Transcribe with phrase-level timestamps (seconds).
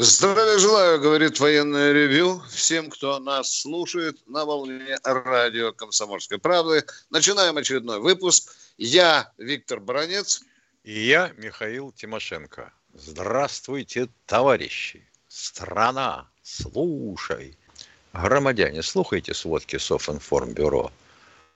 [0.00, 6.84] Здравия желаю, говорит военное ревю всем, кто нас слушает на волне радио «Комсомольской правды».
[7.10, 8.54] Начинаем очередной выпуск.
[8.76, 10.42] Я Виктор Бронец.
[10.84, 12.72] И я Михаил Тимошенко.
[12.94, 15.04] Здравствуйте, товарищи.
[15.26, 17.58] Страна, слушай.
[18.12, 20.92] Громадяне, слухайте сводки Софинформбюро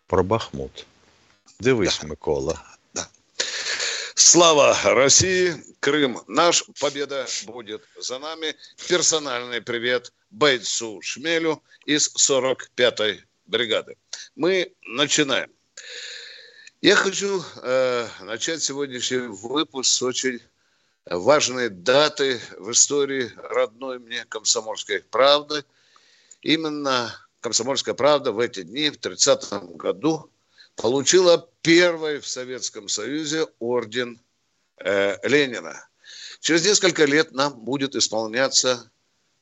[0.09, 0.84] про Бахмут.
[1.60, 2.09] Дивись, да.
[2.09, 2.60] Микола.
[4.15, 8.55] Слава России, Крым наш, победа будет за нами.
[8.88, 13.96] Персональный привет бойцу Шмелю из 45-й бригады.
[14.37, 15.51] Мы начинаем.
[16.82, 20.41] Я хочу э, начать сегодняшний выпуск с очень
[21.07, 25.65] важной даты в истории родной мне комсомольской правды.
[26.43, 30.30] Именно комсомольская правда в эти дни, в 30-м году,
[30.76, 34.20] получила первый в Советском Союзе орден
[34.79, 35.88] э, Ленина.
[36.40, 38.90] Через несколько лет нам будет исполняться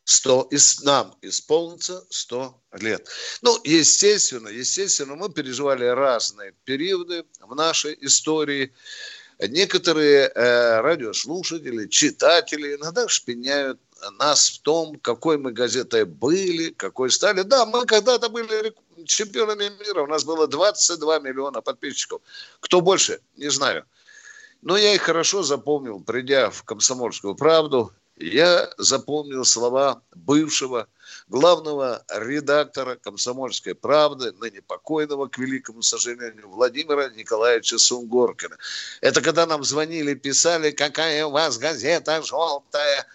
[0.04, 3.08] 100, из, нам исполнится 100 лет.
[3.42, 8.72] Ну, естественно, естественно, мы переживали разные периоды в нашей истории.
[9.38, 13.80] Некоторые э, радиослушатели, читатели иногда шпиняют
[14.18, 17.42] нас в том, какой мы газетой были, какой стали.
[17.42, 18.74] Да, мы когда-то были
[19.06, 20.02] чемпионами мира.
[20.02, 22.20] У нас было 22 миллиона подписчиков.
[22.60, 23.84] Кто больше, не знаю.
[24.62, 27.92] Но я их хорошо запомнил, придя в «Комсомольскую правду».
[28.16, 30.86] Я запомнил слова бывшего
[31.28, 38.58] главного редактора «Комсомольской правды», ныне покойного, к великому сожалению, Владимира Николаевича Сунгоркина.
[39.00, 43.06] Это когда нам звонили, писали, какая у вас газета желтая.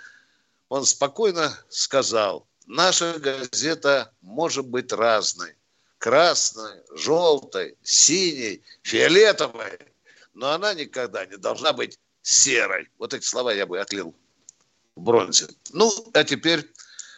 [0.69, 5.56] Он спокойно сказал, наша газета может быть разной
[5.97, 9.79] красной, желтой, синей, фиолетовой,
[10.33, 12.89] но она никогда не должна быть серой.
[12.97, 14.13] Вот эти слова я бы отлил
[14.95, 15.47] в бронзе.
[15.72, 16.69] Ну, а теперь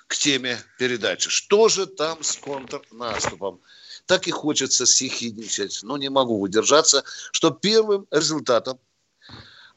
[0.08, 1.30] к теме передачи.
[1.30, 3.62] Что же там с контрнаступом?
[4.06, 8.80] Так и хочется съехидничать, но не могу удержаться, что первым результатом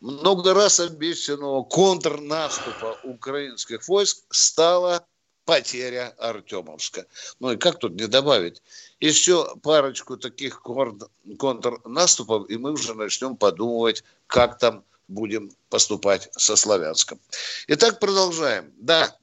[0.00, 5.06] много раз обещанного контрнаступа украинских войск стала
[5.44, 7.06] потеря Артемовска.
[7.40, 8.62] Ну и как тут не добавить?
[9.00, 17.18] Еще парочку таких контрнаступов, и мы уже начнем подумывать, как там будем поступать со Славянском.
[17.66, 18.72] Итак, продолжаем.
[18.78, 19.16] Да,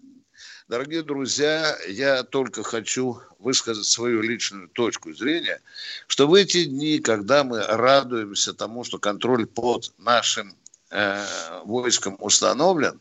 [0.68, 5.62] дорогие друзья, я только хочу высказать свою личную точку зрения,
[6.08, 10.56] что в эти дни, когда мы радуемся тому, что контроль под нашим
[10.90, 11.26] э,
[11.64, 13.00] войском установлен,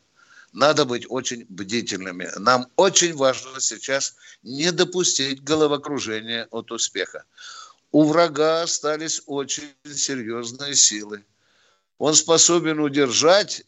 [0.57, 2.31] надо быть очень бдительными.
[2.39, 7.25] Нам очень важно сейчас не допустить головокружения от успеха.
[7.93, 11.25] У врага остались очень серьезные силы.
[11.99, 13.65] Он способен удержать,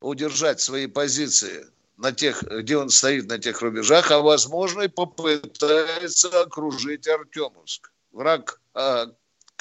[0.00, 1.66] удержать свои позиции
[1.96, 7.90] на тех, где он стоит на тех рубежах, а возможно и попытается окружить Артемовск.
[8.12, 9.06] Враг а,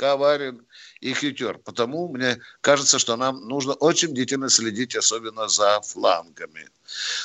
[0.02, 0.66] коварен
[1.00, 1.60] и хитер.
[1.60, 6.68] Потому мне кажется, что нам нужно очень бдительно следить, особенно за флангами.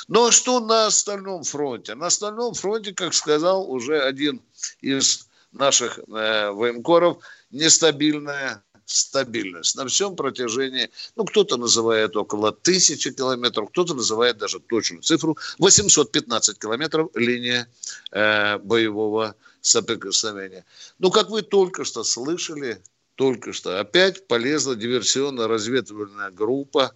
[0.07, 1.95] Но что на остальном фронте?
[1.95, 4.41] На остальном фронте, как сказал уже один
[4.81, 7.17] из наших э, военкоров,
[7.49, 15.01] нестабильная стабильность на всем протяжении, ну, кто-то называет около тысячи километров, кто-то называет даже точную
[15.01, 17.67] цифру, 815 километров линия
[18.11, 20.65] э, боевого соприкосновения.
[20.99, 22.81] Ну, как вы только что слышали,
[23.17, 26.93] только что опять полезла диверсионно-разведывательная группа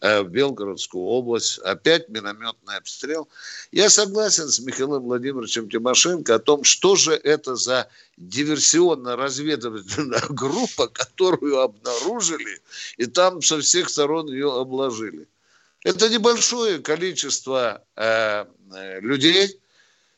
[0.00, 3.28] э, в Белгородскую область, опять минометный обстрел.
[3.72, 11.58] Я согласен с Михаилом Владимировичем Тимошенко о том, что же это за диверсионно-разведывательная группа, которую
[11.58, 12.62] обнаружили,
[12.96, 15.26] и там со всех сторон ее обложили.
[15.82, 18.44] Это небольшое количество э,
[18.76, 19.58] э людей,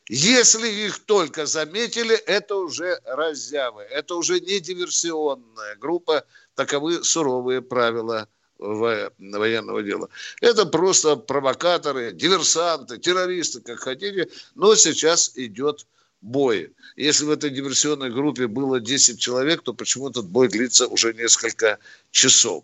[0.09, 6.23] если их только заметили, это уже разъявы, это уже не диверсионная группа,
[6.55, 8.27] таковы суровые правила
[8.57, 10.09] военного дела.
[10.41, 15.85] Это просто провокаторы, диверсанты, террористы, как хотите, но сейчас идет
[16.21, 16.73] бой.
[16.95, 21.77] Если в этой диверсионной группе было 10 человек, то почему этот бой длится уже несколько
[22.11, 22.63] часов.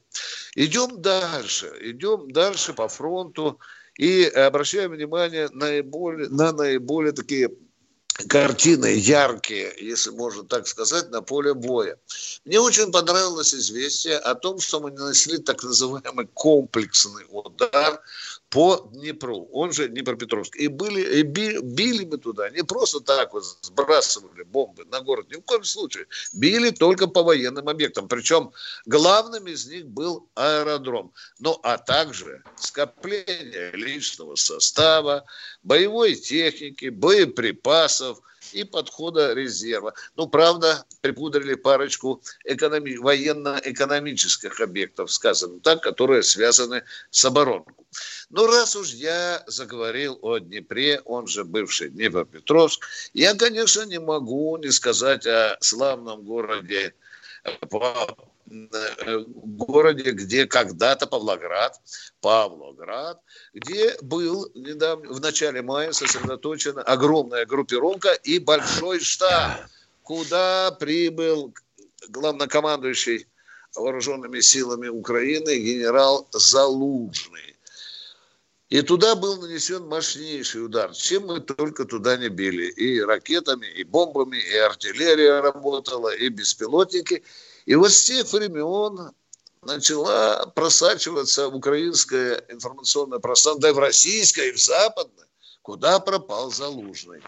[0.56, 3.60] Идем дальше, идем дальше по фронту.
[3.98, 7.50] И обращаем внимание наиболее, на наиболее такие
[8.28, 11.98] картины яркие, если можно так сказать, на поле боя.
[12.45, 18.01] Мне очень понравилось известие о том, что мы нанесли так называемый комплексный удар
[18.54, 20.56] по Днепру, он же Днепропетровск.
[20.58, 25.26] И, были, и били, били мы туда, не просто так вот сбрасывали бомбы на город,
[25.32, 26.06] ни в коем случае.
[26.34, 28.08] Били только по военным объектам.
[28.08, 28.52] Причем
[28.86, 31.12] главным из них был аэродром.
[31.40, 35.26] Ну, а также скопление личного состава,
[35.64, 38.20] боевой техники, боеприпасов–
[38.54, 39.94] и подхода резерва.
[40.16, 47.74] Ну, правда, припудрили парочку экономи- военно-экономических объектов, сказано так, которые связаны с оборонкой.
[48.30, 54.58] Ну, раз уж я заговорил о Днепре, он же бывший Днепропетровск, я, конечно, не могу
[54.58, 56.94] не сказать о славном городе
[58.45, 61.80] городе, где когда-то Павлоград,
[62.22, 63.19] Павлоград,
[63.54, 69.62] где был недавно, в начале мая сосредоточена огромная группировка и большой штаб,
[70.04, 71.54] куда прибыл
[72.10, 73.28] главнокомандующий
[73.75, 77.56] вооруженными силами Украины генерал Залужный.
[78.69, 80.92] И туда был нанесен мощнейший удар.
[80.94, 82.66] Чем мы только туда не били.
[82.72, 87.24] И ракетами, и бомбами, и артиллерия работала, и беспилотники–
[87.65, 89.12] и вот с тех времен
[89.62, 95.27] начала просачиваться в украинское информационное пространство, да и в российское, и в западное,
[95.62, 97.21] куда пропал Залужный.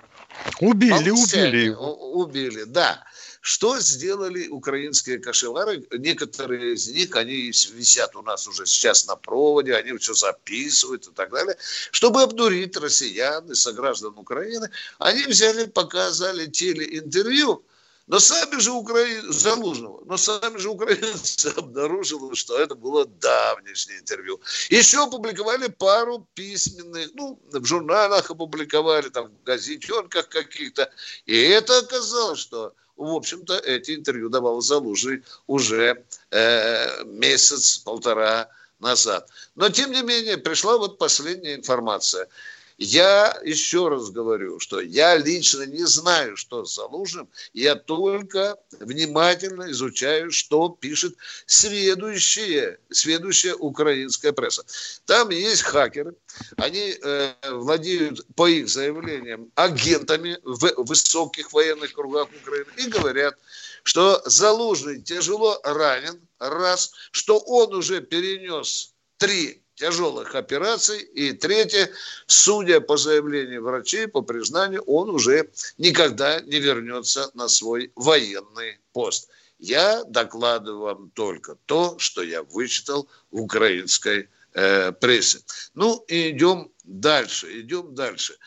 [0.60, 1.70] Убили, убили.
[1.70, 3.04] Убили, да.
[3.40, 5.86] Что сделали украинские кошевары?
[5.92, 11.12] Некоторые из них, они висят у нас уже сейчас на проводе, они все записывают и
[11.12, 11.56] так далее.
[11.92, 17.64] Чтобы обдурить россиян и сограждан Украины, они взяли, показали телеинтервью,
[18.08, 24.40] но сами же украинцы, Залужного, но сами же украинцы обнаружили, что это было давнешнее интервью.
[24.70, 30.92] Еще опубликовали пару письменных, ну, в журналах опубликовали, там, в газетенках каких-то.
[31.26, 38.50] И это оказалось, что, в общем-то, эти интервью давал Залужный уже э, месяц-полтора
[38.80, 39.30] назад.
[39.56, 42.28] Но, тем не менее, пришла вот последняя информация–
[42.78, 47.30] я еще раз говорю, что я лично не знаю, что с Залужным.
[47.54, 54.66] Я только внимательно изучаю, что пишет следующая, следующая украинская пресса.
[55.06, 56.16] Там есть хакеры.
[56.58, 63.36] Они э, владеют, по их заявлениям, агентами в высоких военных кругах Украины и говорят,
[63.84, 71.02] что Залужный тяжело ранен, раз, что он уже перенес три тяжелых операций.
[71.02, 71.90] И третье,
[72.28, 79.30] судя по заявлению врачей, по признанию, он уже никогда не вернется на свой военный пост.
[79.60, 85.40] Я докладываю вам только то, что я вычитал в украинской э, прессе.
[85.74, 88.38] Ну, и идем дальше, идем дальше.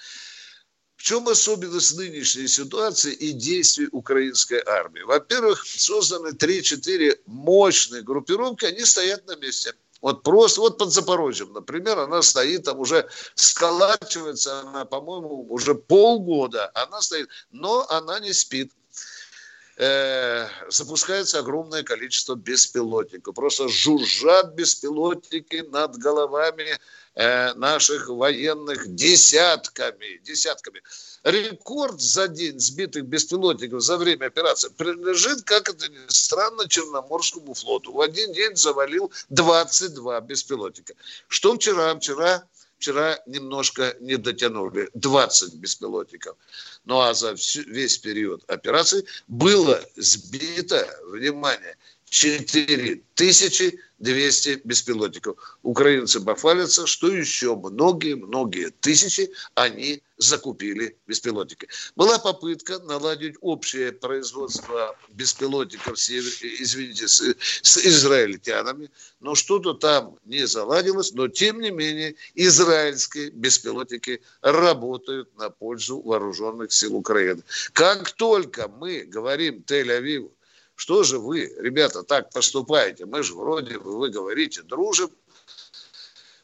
[0.97, 5.03] В чем особенность нынешней ситуации и действий украинской армии?
[5.03, 11.99] Во-первых, созданы 3-4 мощные группировки, они стоят на месте– вот просто, вот под Запорожьем, например,
[11.99, 18.73] она стоит там уже, сколачивается она, по-моему, уже полгода она стоит, но она не спит.
[19.81, 23.35] Э, запускается огромное количество беспилотников.
[23.35, 26.77] Просто жужжат беспилотники над головами
[27.15, 30.83] э, наших военных десятками, десятками
[31.31, 37.93] рекорд за день сбитых беспилотников за время операции принадлежит, как это ни странно, Черноморскому флоту.
[37.93, 40.95] В один день завалил 22 беспилотника.
[41.29, 41.95] Что вчера?
[41.97, 42.45] Вчера
[42.79, 46.37] вчера немножко не дотянули, 20 беспилотников.
[46.85, 47.35] Ну а за
[47.67, 51.77] весь период операции было сбито, внимание,
[53.99, 55.59] 4200 беспилотников.
[55.63, 61.69] Украинцы бахвалятся, что еще многие-многие тысячи они закупили беспилотники.
[61.95, 68.91] Была попытка наладить общее производство беспилотников, извините, с, с израильтянами,
[69.21, 76.73] но что-то там не заладилось, но тем не менее израильские беспилотники работают на пользу вооруженных
[76.73, 77.43] сил Украины.
[77.73, 80.33] Как только мы говорим Тель-Авиву,
[80.79, 83.05] что же вы, ребята, так поступаете?
[83.05, 85.11] Мы же вроде бы, вы говорите, дружим.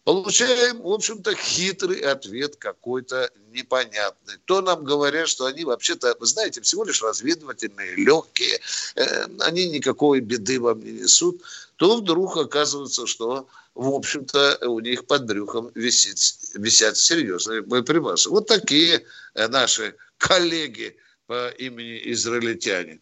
[0.02, 4.34] Получаем, в общем-то, хитрый ответ какой-то непонятный.
[4.44, 8.58] То нам говорят, что они вообще-то, вы знаете, всего лишь разведывательные, легкие,
[8.96, 11.40] э, они никакой беды вам не несут.
[11.76, 16.18] То вдруг оказывается, что, в общем-то, у них под брюхом висит,
[16.54, 18.30] висят серьезные боеприпасы.
[18.30, 20.96] Вот такие э, наши коллеги
[21.28, 23.00] по имени израильтяне.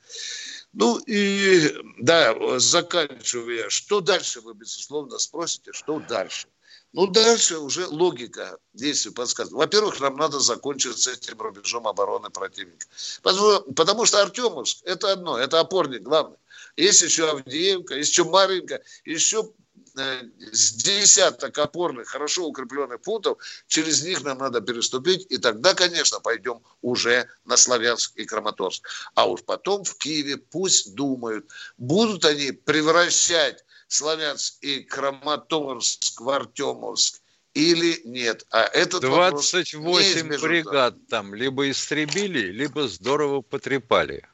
[0.73, 6.49] Ну и, да, заканчивая, что дальше, вы, безусловно, спросите, что дальше?
[6.95, 9.67] Ну, дальше уже логика действий подсказывает.
[9.67, 12.87] Во-первых, нам надо закончить с этим рубежом обороны противника.
[13.23, 16.37] Потому, потому что Артемовск– это одно, это опорник главный.
[16.77, 19.51] Есть еще Авдеевка, есть еще Маринка, еще
[19.95, 26.61] с десяток опорных, хорошо укрепленных пунктов, через них нам надо переступить, и тогда, конечно, пойдем
[26.81, 28.89] уже на Славянск и Краматорск.
[29.15, 31.47] А уж потом в Киеве пусть думают,
[31.77, 37.21] будут они превращать Славянск и Краматорск в Артемовск
[37.55, 38.47] или нет.
[38.51, 44.27] А этот 28 бригад там либо истребили, либо здорово потрепали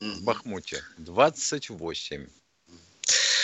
[0.00, 0.84] в Бахмуте.
[0.98, 2.26] 28.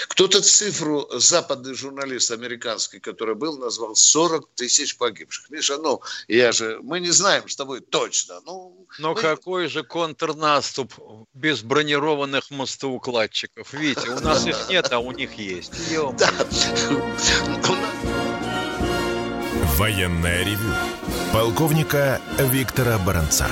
[0.08, 5.50] Кто-то цифру, западный журналист американский, который был, назвал 40 тысяч погибших.
[5.50, 8.40] Миша, ну, я же, мы не знаем с тобой точно.
[8.44, 9.20] Ну, Но мы...
[9.20, 10.92] какой же контрнаступ
[11.34, 13.72] без бронированных мостоукладчиков?
[13.72, 15.72] Видите, у нас их нет, а у них есть.
[19.76, 20.74] Военная ревю.
[21.32, 23.48] Полковника Виктора Баранца.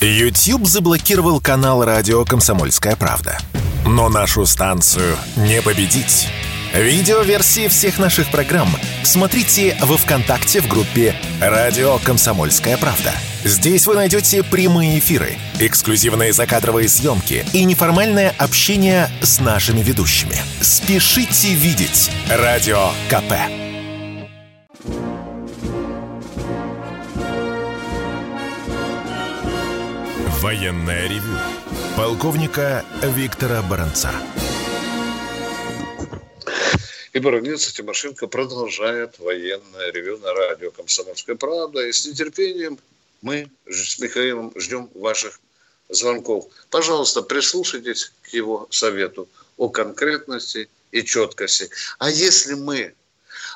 [0.00, 3.38] YouTube заблокировал канал радио «Комсомольская правда».
[3.86, 6.28] Но нашу станцию не победить.
[6.74, 8.68] Видеоверсии всех наших программ
[9.04, 13.12] смотрите во ВКонтакте в группе «Радио Комсомольская правда».
[13.44, 20.36] Здесь вы найдете прямые эфиры, эксклюзивные закадровые съемки и неформальное общение с нашими ведущими.
[20.60, 23.34] Спешите видеть «Радио КП».
[30.42, 31.38] Военная ревю
[31.96, 34.12] полковника Виктора Баранца.
[37.14, 41.86] И баронец Тимошенко продолжает военное ревю на радио «Комсомольская правда».
[41.86, 42.78] И с нетерпением
[43.22, 45.40] мы с Михаилом ждем ваших
[45.88, 46.48] звонков.
[46.68, 49.26] Пожалуйста, прислушайтесь к его совету
[49.56, 51.70] о конкретности и четкости.
[51.98, 52.94] А если мы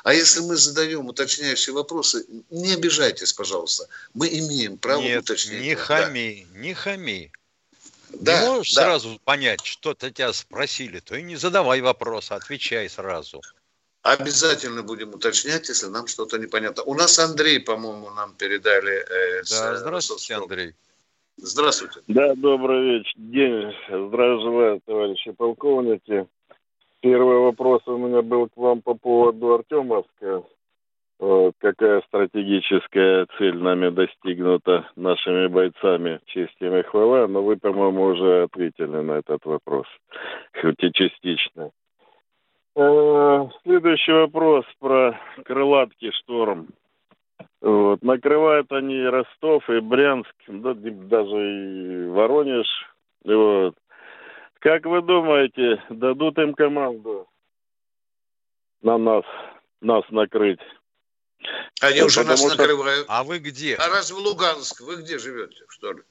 [0.03, 3.87] а если мы задаем уточняющие вопросы, не обижайтесь, пожалуйста.
[4.15, 5.61] Мы имеем право Нет, уточнить.
[5.61, 6.59] Не хами, да.
[6.59, 7.31] не хами.
[8.13, 8.83] Да, не можешь да.
[8.83, 13.41] сразу понять, что-то тебя спросили, то и не задавай вопросы, отвечай сразу.
[14.03, 16.83] Обязательно будем уточнять, если нам что-то непонятно.
[16.83, 18.93] У нас Андрей, по-моему, нам передали.
[18.93, 20.73] Э, да, с, здравствуйте, Андрей.
[21.37, 22.01] Здравствуйте.
[22.07, 23.13] Да, добрый вечер.
[23.15, 23.73] День.
[23.87, 26.27] Здравия желаю, товарищи полковники.
[27.01, 30.43] Первый вопрос у меня был к вам по поводу Артемовска.
[31.21, 38.05] Вот, какая стратегическая цель нами достигнута нашими бойцами, честь им и хвала, но вы, по-моему,
[38.05, 39.85] уже ответили на этот вопрос,
[40.59, 41.69] хоть и частично.
[42.75, 46.69] Э, следующий вопрос про крылатки «Шторм».
[47.61, 48.01] Вот.
[48.01, 52.67] Накрывают они Ростов и Брянск, да, даже и Воронеж.
[53.23, 53.75] Вот.
[54.57, 57.27] Как вы думаете, дадут им команду
[58.81, 59.25] на нас,
[59.81, 60.59] нас накрыть?
[61.81, 62.49] Они да, уже нас что...
[62.49, 63.05] накрывают.
[63.09, 63.75] А вы где?
[63.75, 66.01] А раз в Луганск, вы где живете, что ли?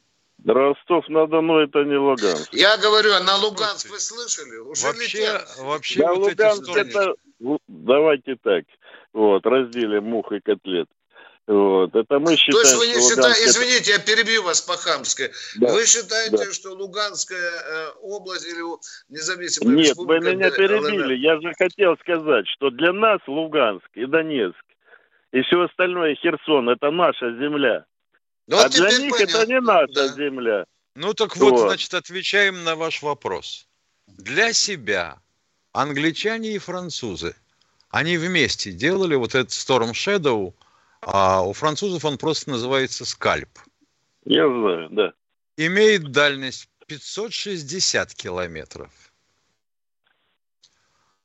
[0.45, 2.53] Ростов-на-Дону это не Луганск.
[2.55, 4.57] Я говорю, а на Луганск вы слышали?
[4.57, 5.57] Уже вообще, летят.
[5.59, 7.15] вообще да, вот Луганск эти это...
[7.69, 8.65] Давайте так.
[9.13, 10.89] Вот, разделим мух и котлет.
[11.47, 11.95] Вот.
[11.97, 15.31] Это мы считаем, То есть вы не считаете, извините, я перебью вас по-хамски.
[15.57, 16.53] Да, вы считаете, да.
[16.53, 18.63] что Луганская э, область или
[19.09, 20.25] независимая Нет, республика...
[20.25, 21.17] вы меня перебили.
[21.17, 24.57] Я же хотел сказать, что для нас Луганск и Донецк
[25.33, 27.85] и все остальное Херсон это наша земля.
[28.47, 29.37] Ну, а для них понятно.
[29.39, 30.09] это не наша да.
[30.09, 30.65] земля.
[30.97, 31.61] Ну так вот, Вот.
[31.69, 33.69] значит, отвечаем на ваш вопрос.
[34.07, 35.21] Для себя
[35.73, 37.37] англичане и французы,
[37.91, 40.53] они вместе делали вот этот Storm Shadow,
[41.03, 43.51] а у французов он просто называется скальп.
[44.25, 45.13] Я знаю, да.
[45.57, 48.91] Имеет дальность 560 километров.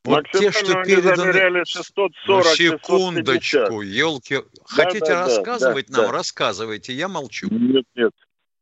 [0.05, 1.15] Вот те, что переданы...
[1.15, 3.83] замеряли 640 Ну, секундочку, 650.
[3.83, 4.37] елки.
[4.65, 6.05] Хотите да, да, рассказывать да, нам?
[6.07, 6.11] да.
[6.11, 7.47] Рассказывайте, я молчу.
[7.49, 8.11] Нет, нет.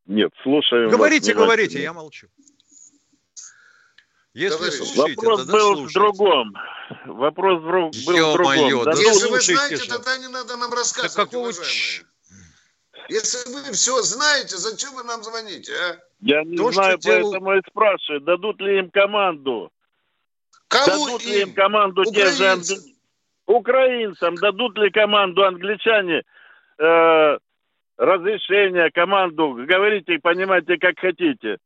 [0.06, 0.90] Нет, слушаем.
[0.90, 2.28] Говорите, говорите, я молчу.
[4.34, 5.90] Если слушаете, Вопрос тогда был слушайте.
[5.90, 6.54] в другом.
[7.06, 8.84] Вопрос в был в другом.
[8.86, 9.90] да Да Если вы знаете, же.
[9.90, 12.04] тогда не надо нам рассказывать, Да какого ч-
[13.10, 15.98] Если вы все знаете, зачем вы нам звоните, а?
[16.22, 19.70] Я не То, что знаю, делал- поэтому и спрашиваю, дадут ли им команду.
[20.68, 21.54] Кому дадут ли им им?
[21.56, 22.78] команду те же Украинцам.
[22.78, 22.94] англи-
[23.46, 26.24] украинцам, дадут ли команду англичане
[26.80, 27.38] э,
[27.98, 31.58] разрешение, команду, говорите, понимаете, как хотите.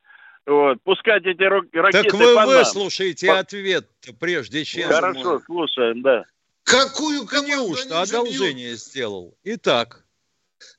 [0.46, 2.48] Вот, пускать эти ракеты Так вы по нам.
[2.50, 3.86] выслушайте По- ответ
[4.20, 4.90] прежде чем.
[4.90, 6.24] Хорошо, слушаем, да.
[6.64, 8.10] Какую команду неужто же бьют?
[8.10, 9.38] одолжение сделал?
[9.44, 10.06] Итак,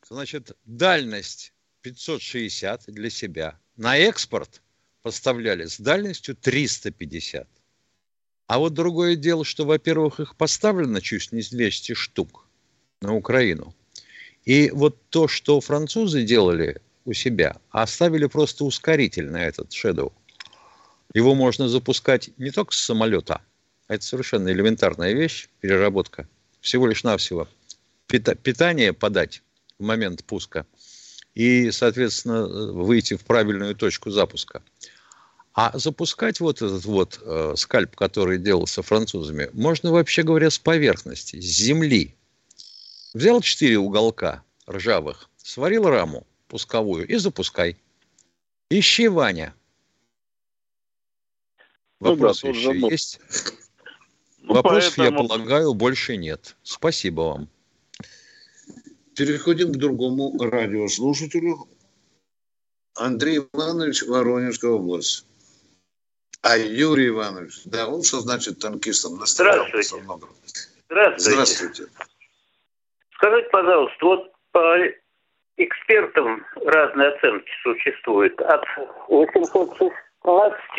[0.03, 3.59] значит, дальность 560 для себя.
[3.77, 4.63] На экспорт
[5.03, 7.47] поставляли с дальностью 350.
[8.49, 12.47] А вот другое дело, что, во-первых, их поставлено чуть не 200 штук
[13.03, 13.75] на Украину.
[14.45, 20.13] И вот то, что французы делали у себя, оставили просто ускоритель на этот Shadow.
[21.13, 23.43] Его можно запускать не только с самолета,
[23.87, 26.27] а это совершенно элементарная вещь, переработка.
[26.63, 27.49] Всего лишь навсего
[28.07, 29.43] питание подать
[29.79, 30.65] в момент пуска
[31.35, 34.63] и, соответственно, выйти в правильную точку запуска.
[35.61, 41.41] А запускать вот этот вот э, скальп, который делался французами, можно, вообще говоря, с поверхности,
[41.41, 42.15] с земли.
[43.13, 47.77] Взял четыре уголка ржавых, сварил раму пусковую и запускай.
[48.71, 49.53] Ищи, Ваня.
[51.99, 53.21] Вопрос ну, да, еще есть?
[54.43, 55.23] Ну, Вопросов, поэтому...
[55.23, 56.55] я полагаю, больше нет.
[56.63, 57.49] Спасибо вам.
[59.17, 61.69] Переходим к другому радиослушателю.
[62.95, 65.28] Андрей Иванович, Воронежская область.
[66.43, 69.21] А Юрий Иванович, да, он что значит танкистом?
[69.27, 69.97] Здравствуйте.
[69.97, 70.29] Много.
[70.89, 71.31] Здравствуйте.
[71.31, 71.87] Здравствуйте.
[73.15, 74.77] Скажите, пожалуйста, вот по
[75.57, 78.41] экспертам разные оценки существуют.
[78.41, 78.65] От
[79.09, 79.93] 816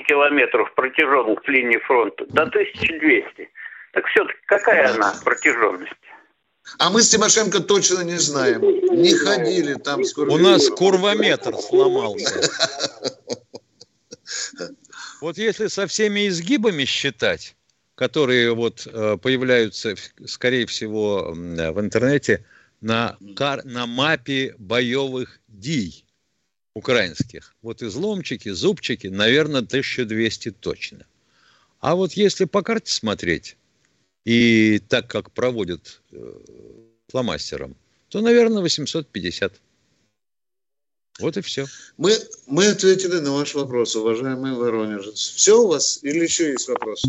[0.07, 3.49] километров протяженность линии фронта до 1200.
[3.91, 5.93] Так все-таки какая она протяженность?
[6.77, 8.61] А мы с Тимошенко точно не знаем.
[8.61, 10.03] Не ходили там.
[10.05, 12.41] Скоро У нас курвометр сломался.
[15.21, 17.55] Вот если со всеми изгибами считать,
[17.95, 19.95] которые вот э, появляются,
[20.25, 22.45] скорее всего, в интернете,
[22.81, 26.05] на, кар, на мапе боевых дий
[26.73, 27.55] украинских.
[27.61, 31.05] Вот изломчики, зубчики, наверное, 1200 точно.
[31.81, 33.57] А вот если по карте смотреть,
[34.25, 36.33] и так как проводят э,
[37.07, 37.75] фломастером,
[38.09, 39.59] то, наверное, 850.
[41.19, 41.65] Вот и все.
[41.97, 42.11] Мы,
[42.47, 45.33] мы ответили на ваш вопрос, уважаемый Воронежец.
[45.35, 47.03] Все у вас или еще есть вопрос?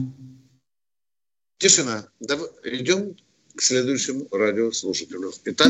[1.59, 2.07] Тишина.
[2.21, 3.15] Давай, идем
[3.55, 5.33] к следующему радиослушателю.
[5.45, 5.69] Итак,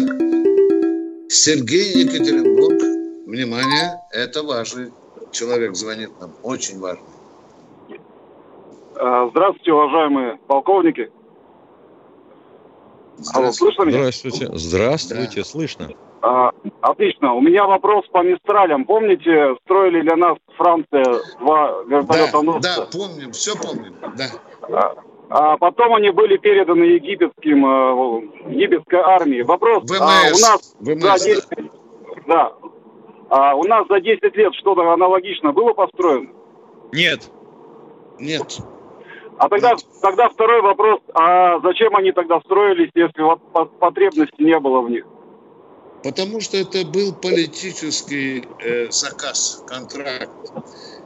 [1.29, 2.81] Сергей Екатеринбург.
[3.27, 4.93] Внимание, это важный
[5.31, 6.35] человек звонит нам.
[6.43, 7.05] Очень важный.
[8.97, 11.11] А, здравствуйте, уважаемые полковники.
[13.35, 13.99] Алло, слышно меня?
[13.99, 14.49] Здравствуйте.
[14.53, 15.45] Здравствуйте, да.
[15.45, 15.91] слышно.
[16.23, 17.35] А, отлично.
[17.35, 18.85] У меня вопрос по Мистралям.
[18.85, 21.05] Помните, строили для нас Франция
[21.41, 24.27] два вертолета Да, да, помним, все помним, да.
[24.63, 24.95] А,
[25.31, 29.43] а потом они были переданы египетским, э, египетской армии.
[29.43, 31.45] Вопрос, ВМС, а, у нас ВМС, за 10,
[32.27, 32.27] да.
[32.27, 32.53] да.
[33.31, 36.31] А у нас за 10 лет что-то аналогично было построено?
[36.93, 37.31] Нет.
[38.19, 38.59] Нет.
[39.39, 43.23] А тогда, тогда второй вопрос, а зачем они тогда строились, если
[43.79, 45.07] потребности не было в них?
[46.03, 50.31] Потому что это был политический э, заказ, контракт.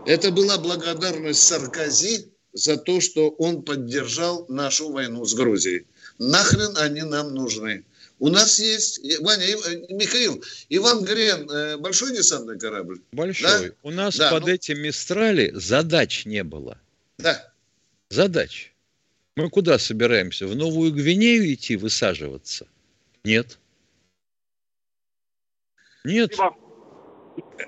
[0.07, 5.87] Это была благодарность Саркози за то, что он поддержал нашу войну с Грузией.
[6.19, 7.85] Нахрен они нам нужны?
[8.21, 13.01] У нас есть, Ваня, э, Михаил, Иван Грен, э, большой десантный корабль?
[13.13, 13.69] Большой.
[13.71, 13.75] Да?
[13.83, 14.49] У нас да, под ну...
[14.51, 16.79] этим Мистрали задач не было.
[17.19, 17.51] Да
[18.15, 18.73] задач.
[19.37, 20.47] Мы куда собираемся?
[20.47, 22.67] В Новую Гвинею идти высаживаться?
[23.25, 23.59] Нет.
[26.05, 26.35] Нет.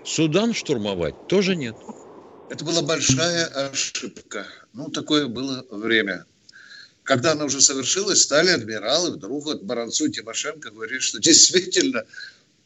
[0.05, 1.77] Судан штурмовать тоже нет.
[2.51, 4.47] Это была большая ошибка.
[4.73, 6.27] Ну, такое было время.
[7.03, 12.05] Когда она уже совершилась, стали адмиралы, вдруг вот Баранцу Тимошенко говорит, что действительно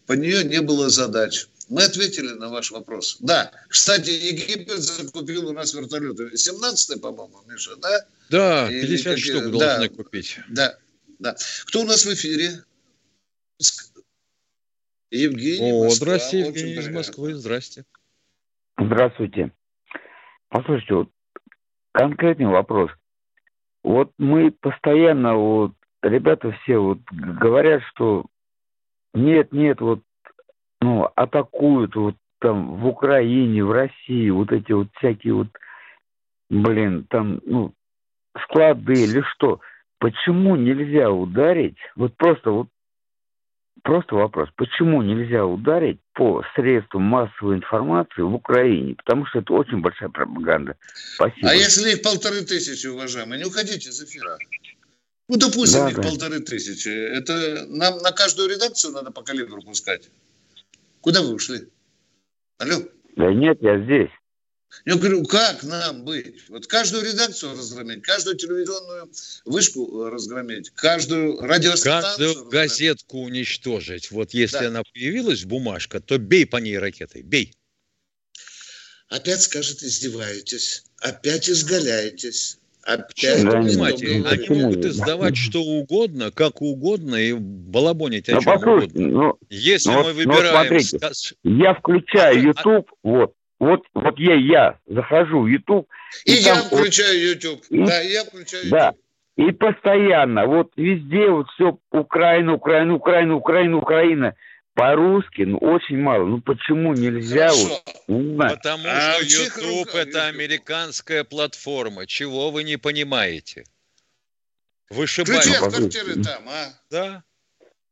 [0.07, 1.47] по нее не было задач.
[1.69, 3.19] Мы ответили на ваш вопрос.
[3.21, 3.53] Да.
[3.69, 6.37] Кстати, Египет закупил у нас вертолеты.
[6.37, 8.07] 17 по-моему, Миша, да?
[8.29, 10.39] Да, 50 Или, штук да, должны купить.
[10.49, 10.77] Да,
[11.21, 11.37] да.
[11.67, 12.65] Кто у нас в эфире?
[15.11, 16.07] Евгений О, Москва.
[16.07, 17.35] здрасте, Евгений из Москвы.
[17.35, 17.85] Здрасте.
[18.79, 19.53] Здравствуйте.
[20.49, 21.09] Послушайте, вот
[21.93, 22.91] конкретный вопрос.
[23.83, 28.27] Вот мы постоянно, вот ребята все вот говорят, что
[29.15, 30.01] нет, нет, вот
[30.81, 35.49] ну, атакуют вот там в Украине, в России, вот эти вот всякие вот,
[36.49, 37.75] блин, там, ну,
[38.45, 39.61] склады или что.
[39.99, 42.69] Почему нельзя ударить, вот просто вот,
[43.83, 48.95] просто вопрос, почему нельзя ударить по средствам массовой информации в Украине?
[48.97, 50.77] Потому что это очень большая пропаганда.
[51.15, 51.51] Спасибо.
[51.51, 54.39] А если их полторы тысячи, уважаемые, не уходите из эфира.
[55.29, 56.03] Ну, допустим, да, их да.
[56.03, 56.89] полторы тысячи.
[56.89, 60.11] Это нам на каждую редакцию надо по калибру пускать.
[61.01, 61.69] Куда вы ушли?
[62.59, 62.77] Алло?
[63.17, 64.11] Да нет, я здесь.
[64.85, 66.49] Я говорю, как нам быть?
[66.49, 69.11] Вот каждую редакцию разгромить, каждую телевизионную
[69.45, 72.53] вышку разгромить, каждую радиостанцию Каждую разгромить.
[72.53, 74.11] газетку уничтожить.
[74.11, 74.69] Вот если да.
[74.69, 77.53] она появилась, бумажка, то бей по ней ракетой, бей.
[79.09, 82.57] Опять скажет, издеваетесь, опять изгаляетесь.
[82.83, 88.53] Опять да, понимаете, они могут издавать что угодно, как угодно и балабонить о ну, чем
[88.55, 88.89] угодно.
[88.95, 90.73] Ну, Если ну, мы выбираем...
[90.73, 93.09] Ну, смотрите, я включаю а, YouTube, а...
[93.09, 95.87] вот, вот, вот я, я захожу в YouTube.
[96.25, 97.65] И, и я там, включаю вот, YouTube.
[97.69, 98.79] И, да, я включаю YouTube.
[98.79, 98.95] Да.
[99.37, 104.35] И постоянно, вот везде вот все Украина, Украина, Украина, Украина, Украина.
[104.75, 106.25] По-русски, ну, очень мало.
[106.25, 107.51] Ну, почему нельзя?
[107.53, 112.07] Вот, Потому а что YouTube– это американская платформа.
[112.07, 113.65] Чего вы не понимаете?
[114.89, 115.43] Вышибать.
[115.43, 116.69] Ключи от квартиры там, а?
[116.91, 117.25] Да.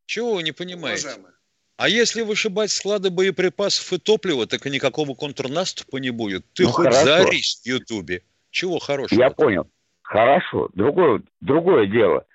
[0.07, 1.09] Чего вы не понимаете?
[1.09, 1.38] Уважаемые.
[1.79, 6.45] А если вышибать склады боеприпасов и топлива, так и никакого контрнаступа не будет.
[6.53, 7.05] Ты ну, хоть хорошо.
[7.05, 8.23] заорись в Ютубе.
[8.51, 9.21] Чего хорошего?
[9.21, 9.71] Я понял.
[10.03, 10.71] Хорошо.
[10.75, 12.27] Другое, другое дело.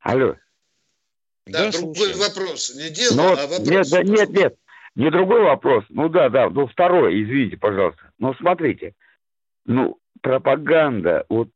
[0.00, 0.34] Алло.
[1.46, 2.74] Да, да другой вопрос.
[2.74, 3.68] Не дело, Но, ну а вопрос.
[3.68, 4.56] Нет, да, нет, нет.
[4.94, 5.84] Не другой вопрос.
[5.90, 6.48] Ну да, да.
[6.48, 8.10] Ну второй, извините, пожалуйста.
[8.18, 8.94] Но смотрите.
[9.66, 11.50] Ну, пропаганда, вот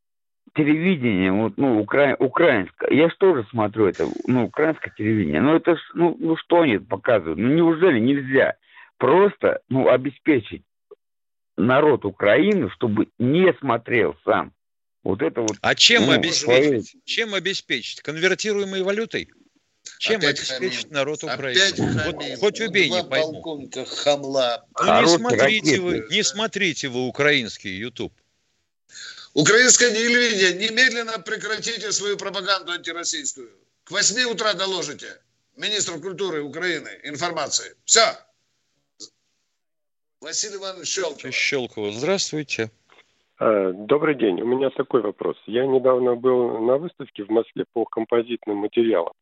[0.55, 2.15] телевидение, вот, ну, укра...
[2.19, 6.61] украинское, я же тоже смотрю это, ну, украинское телевидение, ну, это ж, ну, ну, что
[6.61, 7.37] они показывают?
[7.37, 8.55] Ну, неужели нельзя
[8.97, 10.63] просто, ну, обеспечить
[11.57, 14.53] народ Украины, чтобы не смотрел сам?
[15.03, 15.57] Вот это вот.
[15.61, 16.89] А чем ну, обеспечить?
[16.89, 17.01] Свои...
[17.05, 18.01] Чем обеспечить?
[18.01, 19.29] Конвертируемой валютой?
[19.99, 20.93] Чем опять обеспечить хамим.
[20.95, 21.59] народ Украины?
[21.59, 23.69] Опять вот, хоть убей, не пойму.
[23.85, 24.65] Хамла.
[24.83, 28.13] Ну, не смотрите, вы, не смотрите вы украинский YouTube.
[29.35, 33.49] Украинское телевидение, немедленно прекратите свою пропаганду антироссийскую.
[33.83, 35.07] К 8 утра доложите.
[35.57, 37.75] Министр культуры Украины информации.
[37.83, 38.15] Все.
[40.21, 41.33] Василий Иванович Щелков.
[41.33, 42.71] Щелкова, здравствуйте.
[43.37, 44.41] А, добрый день.
[44.41, 45.35] У меня такой вопрос.
[45.47, 49.13] Я недавно был на выставке в Москве по композитным материалам.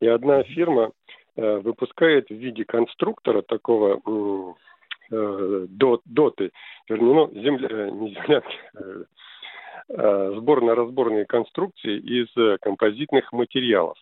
[0.00, 0.92] И одна фирма
[1.36, 4.54] э, выпускает в виде конструктора такого
[5.10, 6.50] э, доты,
[6.86, 9.04] вернее, ну, земля, э, не землянки, Э,
[9.88, 13.98] сборно-разборные конструкции из э, композитных материалов.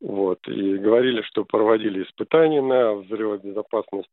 [0.00, 0.38] Вот.
[0.48, 4.08] И говорили, что проводили испытания на взрывобезопасность.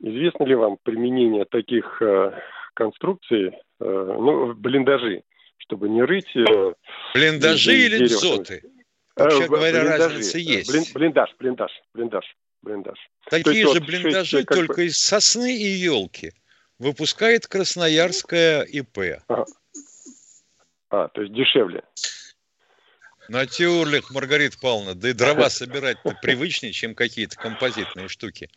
[0.00, 2.32] Известно ли вам применение таких э,
[2.74, 5.22] конструкций, э, ну, блиндажи,
[5.58, 6.34] чтобы не рыть...
[6.36, 6.74] Э,
[7.14, 8.06] блиндажи или дерево.
[8.06, 8.62] дзоты?
[9.16, 10.04] Вообще э, говоря, блиндажи.
[10.04, 10.94] разница есть.
[10.94, 12.98] блиндаж, блиндаж, блиндаж, блиндаж.
[13.28, 14.86] Такие же вот блиндажи, 6, только бы...
[14.86, 16.32] из сосны и елки.
[16.78, 19.22] Выпускает Красноярская ИП.
[19.28, 19.44] Ага.
[20.92, 21.82] А, то есть дешевле.
[23.28, 28.50] На тюрлях, Маргарита Павловна, да и дрова собирать-то привычнее, чем какие-то композитные штуки.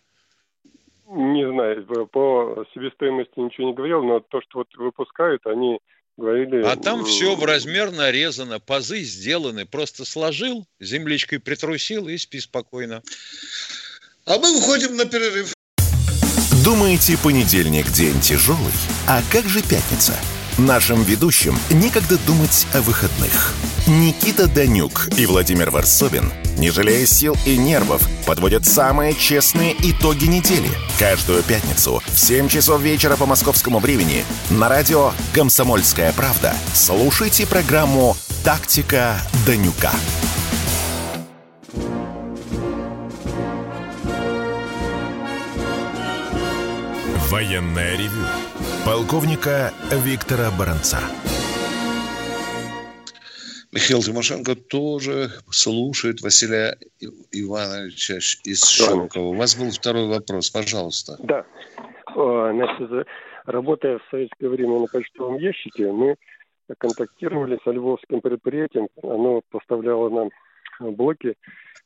[1.08, 5.80] Не знаю, по себестоимости ничего не говорил, но то, что вот выпускают, они
[6.18, 6.62] говорили...
[6.64, 13.02] А там все в размер нарезано, пазы сделаны, просто сложил, земличкой притрусил и спи спокойно.
[14.26, 15.54] А мы уходим на перерыв.
[16.66, 18.74] Думаете, понедельник день тяжелый?
[19.08, 20.20] А как же пятница?
[20.58, 23.54] Нашим ведущим некогда думать о выходных.
[23.88, 30.70] Никита Данюк и Владимир Варсобин, не жалея сил и нервов, подводят самые честные итоги недели.
[30.98, 38.16] Каждую пятницу в 7 часов вечера по московскому времени на радио «Комсомольская правда» слушайте программу
[38.46, 39.92] «Тактика Данюка».
[47.30, 48.26] Военная ревю
[48.86, 49.74] полковника
[50.06, 51.00] Виктора Баранца.
[53.72, 56.78] Михаил Тимошенко тоже слушает Василия
[57.32, 59.24] Ивановича из Щелкова.
[59.24, 61.18] У вас был второй вопрос, пожалуйста.
[61.20, 61.46] Да.
[62.14, 63.08] Значит,
[63.46, 66.16] работая в советское время на почтовом ящике, мы
[66.78, 68.88] контактировали с львовским предприятием.
[69.02, 70.30] Оно поставляло нам
[70.80, 71.36] блоки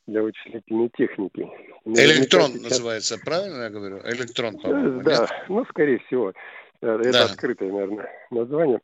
[0.05, 1.47] для вычислительной техники.
[1.85, 2.63] Электрон сейчас...
[2.63, 3.99] называется, правильно я говорю?
[4.03, 5.01] Электрон, по-моему.
[5.01, 5.29] Да, нет?
[5.47, 6.33] ну, скорее всего.
[6.81, 7.25] Э, это да.
[7.25, 8.81] открытое, наверное, название.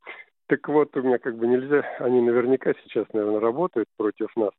[0.47, 4.51] Так вот, у меня как бы нельзя, они наверняка сейчас, наверное, работают против нас.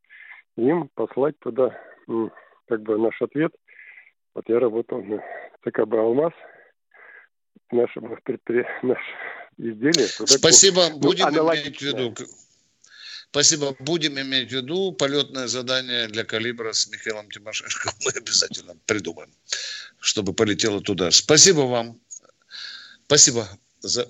[0.56, 1.78] Им послать туда
[2.68, 3.52] как бы наш ответ.
[4.34, 5.22] Вот я работал на
[5.62, 6.32] ТКБ «Алмаз»,
[7.70, 9.00] нашего предприятия, наше
[9.58, 10.06] изделие.
[10.08, 12.14] Спасибо, ну, будем иметь в виду.
[13.30, 13.76] Спасибо.
[13.80, 17.90] Будем иметь в виду полетное задание для калибра с Михаилом Тимошенко.
[18.04, 19.30] Мы обязательно придумаем,
[19.98, 21.10] чтобы полетело туда.
[21.10, 22.00] Спасибо вам.
[23.06, 23.46] Спасибо.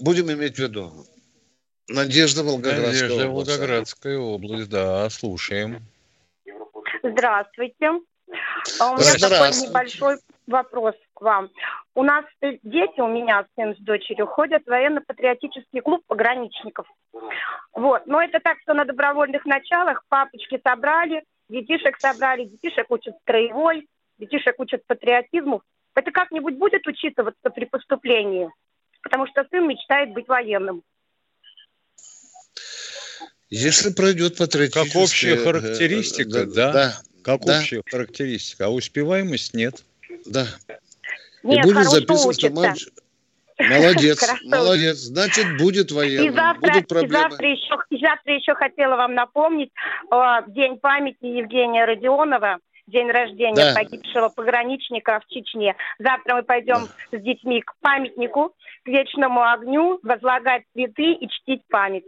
[0.00, 0.90] Будем иметь в виду.
[1.88, 3.50] Надежда Волгоградская Надежда область.
[3.50, 5.82] Волгоградская область, да, слушаем.
[7.02, 8.00] Здравствуйте.
[8.80, 11.50] А у меня такой небольшой вопрос к вам.
[11.94, 16.86] У нас дети, у меня сын с дочерью, ходят в военно-патриотический клуб пограничников.
[17.72, 18.06] Вот.
[18.06, 23.86] Но это так, что на добровольных началах папочки собрали, детишек собрали, детишек учат строевой,
[24.18, 25.62] детишек учат патриотизму.
[25.94, 28.50] Это как-нибудь будет учитываться при поступлении?
[29.06, 30.82] Потому что сын мечтает быть военным.
[33.48, 34.84] Если пройдет патриотическая...
[34.84, 36.72] Как общая характеристика, э, да.
[36.72, 36.96] да.
[37.22, 37.60] Как да.
[37.60, 38.66] общая характеристика.
[38.66, 39.84] А успеваемость нет.
[40.24, 40.48] Да.
[41.44, 42.92] Нет, И будет записано, что мальчик...
[43.58, 44.96] Молодец, молодец.
[44.96, 46.26] Значит, будет военный.
[46.26, 47.14] И завтра, Будут проблемы.
[47.14, 49.70] И завтра, еще, и завтра еще хотела вам напомнить
[50.10, 50.16] э,
[50.48, 53.74] День памяти Евгения Родионова, день рождения да.
[53.74, 55.76] погибшего пограничника в Чечне.
[55.98, 57.18] Завтра мы пойдем да.
[57.18, 62.06] с детьми к памятнику, к вечному огню, возлагать цветы и чтить память.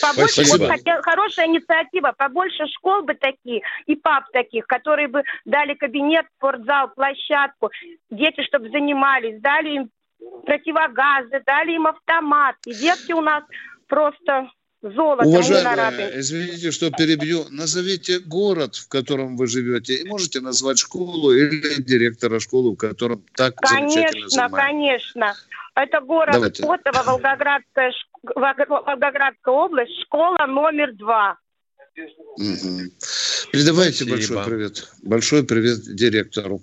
[0.00, 5.74] Побольше, вот, хотел, хорошая инициатива, побольше школ бы такие и пап таких, которые бы дали
[5.74, 7.70] кабинет, спортзал, площадку,
[8.10, 9.90] дети, чтобы занимались, дали им
[10.44, 12.56] противогазы, дали им автомат.
[12.66, 13.44] И детки у нас
[13.86, 14.50] просто
[14.82, 15.28] золото.
[15.28, 17.44] Уважаемые, извините, что перебью.
[17.50, 23.24] Назовите город, в котором вы живете, и можете назвать школу или директора школы, в котором
[23.34, 24.56] так конечно, замечательно занимаетесь.
[24.56, 25.34] Конечно, конечно.
[25.74, 26.62] Это город Давайте.
[26.62, 27.92] Котово, Волгоградская,
[28.34, 31.38] Волгоградская область, школа номер два.
[31.94, 32.80] Угу.
[33.52, 34.16] Передавайте Спасибо.
[34.16, 34.88] большой привет.
[35.02, 36.62] Большой привет директору.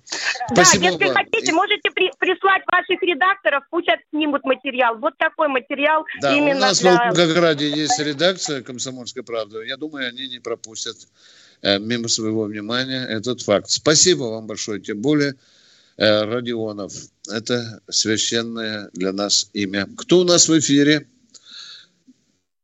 [0.50, 1.16] Да, Спасибо если вам.
[1.16, 4.98] хотите, можете при, прислать ваших редакторов, пусть отснимут материал.
[4.98, 6.96] Вот такой материал да, именно у нас для...
[6.96, 9.66] в Волгограде есть редакция «Комсомольской правды».
[9.68, 10.98] Я думаю, они не пропустят
[11.62, 13.70] э, мимо своего внимания этот факт.
[13.70, 15.36] Спасибо вам большое, тем более
[15.98, 16.94] э, Родионов.
[17.32, 19.88] Это священное для нас имя.
[19.96, 21.06] Кто у нас в эфире?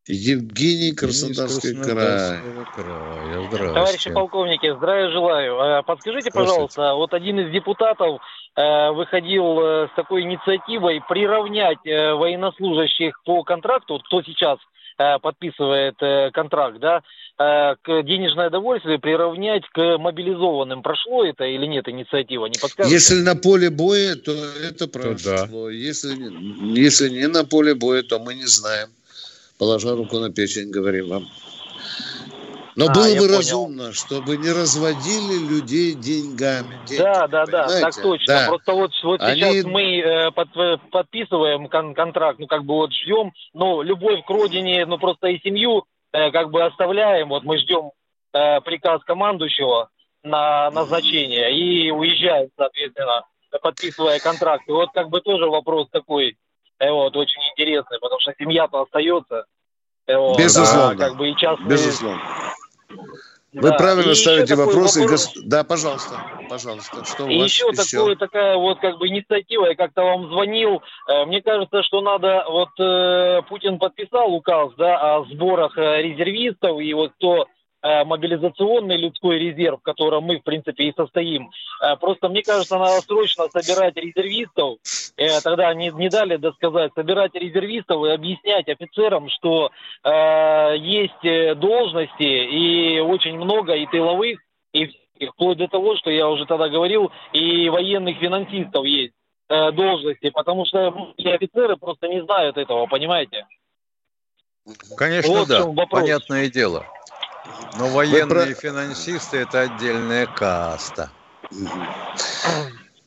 [0.07, 2.39] Евгений Краснодарский край.
[3.49, 3.73] края.
[3.73, 5.55] Товарищи полковники, здравия желаю.
[5.55, 8.21] Э, подскажите, пожалуйста, вот один из депутатов
[8.55, 14.59] э, выходил э, с такой инициативой приравнять военнослужащих по контракту, кто сейчас
[15.21, 15.97] подписывает
[16.33, 17.01] контракт, да,
[17.37, 20.81] к денежное довольствие приравнять к мобилизованным.
[20.81, 22.45] Прошло это или нет инициатива?
[22.45, 22.95] Не подскажете?
[22.95, 25.35] Если на поле боя, то это прошло.
[25.35, 25.71] То да.
[25.71, 26.15] если,
[26.79, 28.87] если не на поле боя, то мы не знаем
[29.57, 31.27] положа руку на печень, говорим вам.
[32.75, 33.37] Но а, было бы понял.
[33.37, 36.85] разумно, чтобы не разводили людей деньгами.
[36.85, 38.33] деньгами да, да, да, так точно.
[38.33, 38.47] Да.
[38.47, 39.39] Просто вот, вот Они...
[39.39, 44.25] сейчас мы э, под, э, подписываем кон- контракт, ну как бы вот ждем, но любовь
[44.25, 47.91] к родине, ну просто и семью э, как бы оставляем, вот мы ждем
[48.33, 49.89] э, приказ командующего
[50.23, 53.23] на назначение и уезжаем, соответственно,
[53.61, 54.67] подписывая контракт.
[54.67, 56.35] И вот как бы тоже вопрос такой,
[56.79, 59.45] вот, очень интересный, потому что семья-то остается.
[60.07, 60.91] Э, вот, Безусловно.
[60.91, 61.69] А, как бы и частные...
[61.69, 62.21] Безусловно.
[63.53, 63.77] Вы да.
[63.77, 65.01] правильно и ставите вопросы.
[65.01, 65.31] Вопрос...
[65.45, 66.15] Да, пожалуйста,
[66.49, 67.05] пожалуйста.
[67.05, 69.67] Что и еще, еще такое, такая вот как бы инициатива.
[69.67, 70.83] Я как-то вам звонил.
[71.07, 76.93] Э, мне кажется, что надо вот э, Путин подписал указ, да, о сборах резервистов и
[76.93, 77.64] вот кто Э,
[78.05, 81.51] мобилизационный людской резерв, в котором мы, в принципе, и состоим.
[81.81, 84.79] Э, просто, мне кажется, надо срочно собирать резервистов,
[85.17, 89.71] э, тогда не, не дали досказать, собирать резервистов и объяснять офицерам, что
[90.03, 94.39] э, есть должности и очень много и тыловых,
[94.73, 94.89] и
[95.27, 99.13] вплоть до того, что я уже тогда говорил, и военных финансистов есть
[99.49, 103.45] э, должности, потому что многие офицеры просто не знают этого, понимаете?
[104.97, 106.85] Конечно, вот да, понятное дело.
[107.77, 108.53] Но военные про...
[108.53, 111.11] финансисты– это отдельная каста.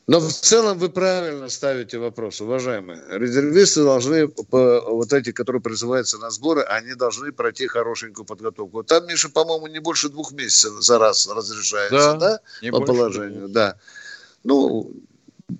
[0.07, 2.99] Но в целом вы правильно ставите вопрос, уважаемые.
[3.09, 8.81] Резервисты должны, вот эти, которые призываются на сборы, они должны пройти хорошенькую подготовку.
[8.81, 12.39] Там, Миша, по-моему, не больше двух месяцев за раз разрешается, да?
[12.61, 12.71] да?
[12.71, 13.75] По положению, да.
[14.43, 14.91] Ну,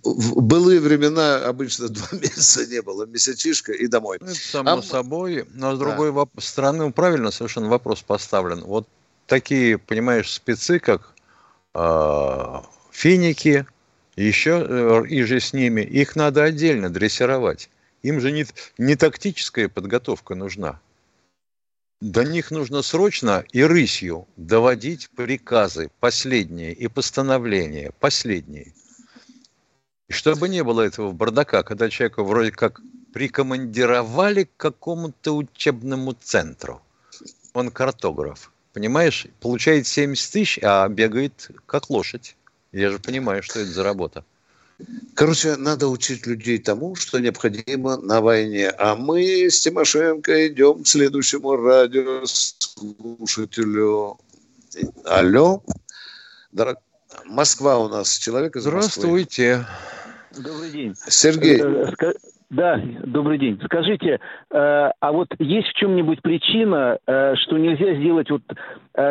[0.03, 4.17] в былые времена обычно два месяца не было, месячишка и домой.
[4.17, 4.81] Это само а...
[4.81, 6.25] собой, но с другой да.
[6.41, 8.61] стороны правильно совершенно вопрос поставлен.
[8.61, 8.87] Вот
[9.25, 11.13] такие, понимаешь, спецы, как
[11.73, 13.65] э, финики,
[14.15, 17.69] еще э, и же с ними, их надо отдельно дрессировать.
[18.03, 18.45] Им же не,
[18.77, 20.79] не тактическая подготовка нужна.
[22.01, 28.73] До них нужно срочно и рысью доводить приказы, последние, и постановления, последние.
[30.09, 32.81] И чтобы не было этого бардака, когда человека вроде как
[33.13, 36.81] прикомандировали к какому-то учебному центру.
[37.53, 38.51] Он картограф.
[38.73, 42.35] Понимаешь, получает 70 тысяч, а бегает как лошадь.
[42.71, 44.23] Я же понимаю, что это за работа.
[45.13, 48.69] Короче, надо учить людей тому, что необходимо на войне.
[48.69, 54.17] А мы с Тимошенко идем к следующему радиослушателю.
[55.03, 55.61] Алло.
[56.51, 56.77] Дорог...
[57.25, 58.17] Москва у нас.
[58.17, 59.57] Человек из Здравствуйте.
[59.57, 59.98] Москвы.
[60.37, 60.93] Добрый день.
[60.95, 61.59] Сергей.
[61.61, 62.13] Э,
[62.49, 63.59] да, добрый день.
[63.65, 64.19] Скажите, э,
[64.51, 68.41] а вот есть в чем-нибудь причина, э, что нельзя сделать вот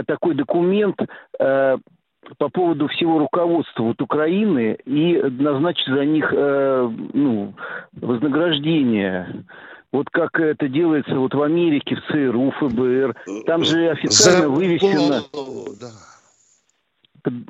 [0.07, 0.97] такой документ
[1.39, 7.55] по поводу всего руководства вот Украины и назначить за них ну,
[7.93, 9.45] вознаграждение?
[9.91, 13.17] вот как это делается вот в Америке, в ЦРУ, ФБР.
[13.47, 14.49] Там же официально За...
[14.51, 15.23] вывешено...
[15.81, 15.91] Да.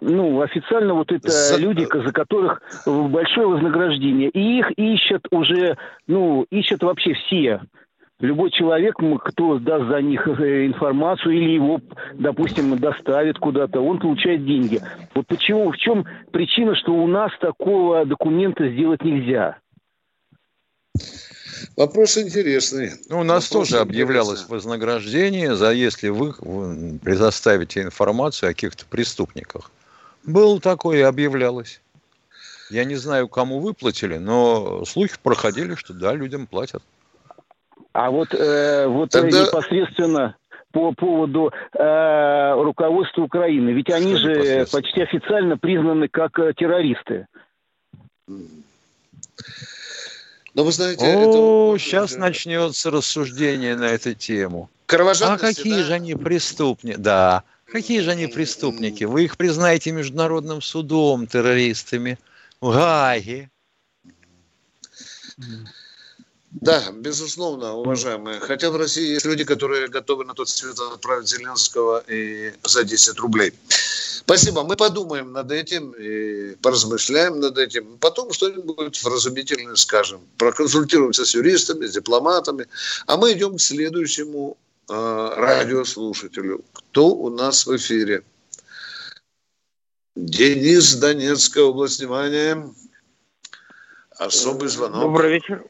[0.01, 1.61] Ну, официально вот это за...
[1.61, 4.31] люди, за которых большое вознаграждение.
[4.31, 7.61] И их ищут уже, ну, ищут вообще все
[8.21, 11.81] любой человек, кто даст за них э, информацию или его,
[12.15, 14.81] допустим, доставит куда-то, он получает деньги.
[15.15, 19.59] Вот почему, в чем причина, что у нас такого документа сделать нельзя?
[21.77, 22.93] Вопрос интересный.
[23.09, 26.33] Ну, у нас Вопрос тоже объявлялось вознаграждение за если вы
[27.03, 29.71] предоставите информацию о каких-то преступниках.
[30.25, 31.81] Было такое объявлялось.
[32.71, 36.83] Я не знаю, кому выплатили, но слухи проходили, что да, людям платят.
[37.93, 39.43] А вот, э, вот Тогда...
[39.43, 40.37] непосредственно
[40.73, 47.27] по поводу э, руководства Украины, ведь они же почти официально признаны как э, террористы.
[50.55, 51.85] Но вы знаете, О, это...
[51.85, 54.71] сейчас начнется рассуждение на эту тему.
[54.89, 55.83] А какие да?
[55.85, 56.97] же они преступники?
[56.97, 57.45] Да.
[57.67, 59.05] Какие же они преступники?
[59.05, 62.19] Вы их признаете международным судом террористами
[62.61, 63.51] в Гаге.
[66.51, 68.41] Да, безусловно, уважаемые.
[68.41, 73.19] Хотя в России есть люди, которые готовы на тот свет отправить Зеленского и за 10
[73.19, 73.53] рублей.
[74.29, 74.63] Спасибо.
[74.63, 77.97] Мы подумаем над этим и поразмышляем над этим.
[77.97, 80.21] Потом что-нибудь вразумительное скажем.
[80.37, 82.67] Проконсультируемся с юристами, с дипломатами.
[83.07, 84.59] А мы идем к следующему
[84.91, 86.63] э, радиослушателю.
[86.75, 88.23] Кто у нас в эфире?
[90.15, 92.69] Денис, Донецкая область, внимание.
[94.19, 95.05] Особый звонок.
[95.05, 95.65] Добрый вечер.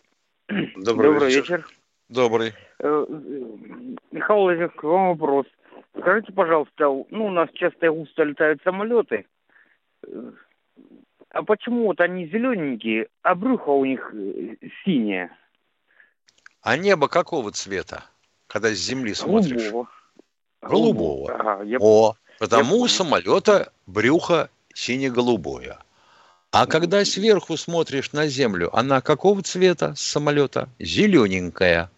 [0.48, 1.42] Добрый, Добрый вечер.
[1.42, 1.68] вечер.
[2.08, 2.54] Добрый.
[2.80, 3.06] Э,
[4.10, 5.46] Михаил Владимирович, к вам вопрос.
[6.00, 9.26] Скажите, пожалуйста, ну, у нас часто и густо летают самолеты.
[11.30, 15.30] А почему вот они зелененькие, а брюхо у них э, синее?
[16.62, 18.04] А небо какого цвета,
[18.46, 19.70] когда с земли смотришь?
[19.70, 19.88] Голубого.
[20.62, 21.32] Голубого.
[21.32, 21.78] Ага, я...
[21.80, 25.78] О, потому у самолета брюхо сине-голубое.
[26.50, 30.68] А когда сверху смотришь на Землю, она какого цвета с самолета?
[30.78, 31.90] Зелененькая.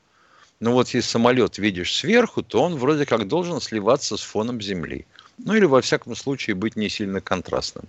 [0.61, 5.07] Ну вот если самолет видишь сверху, то он вроде как должен сливаться с фоном Земли.
[5.39, 7.87] Ну или во всяком случае быть не сильно контрастным.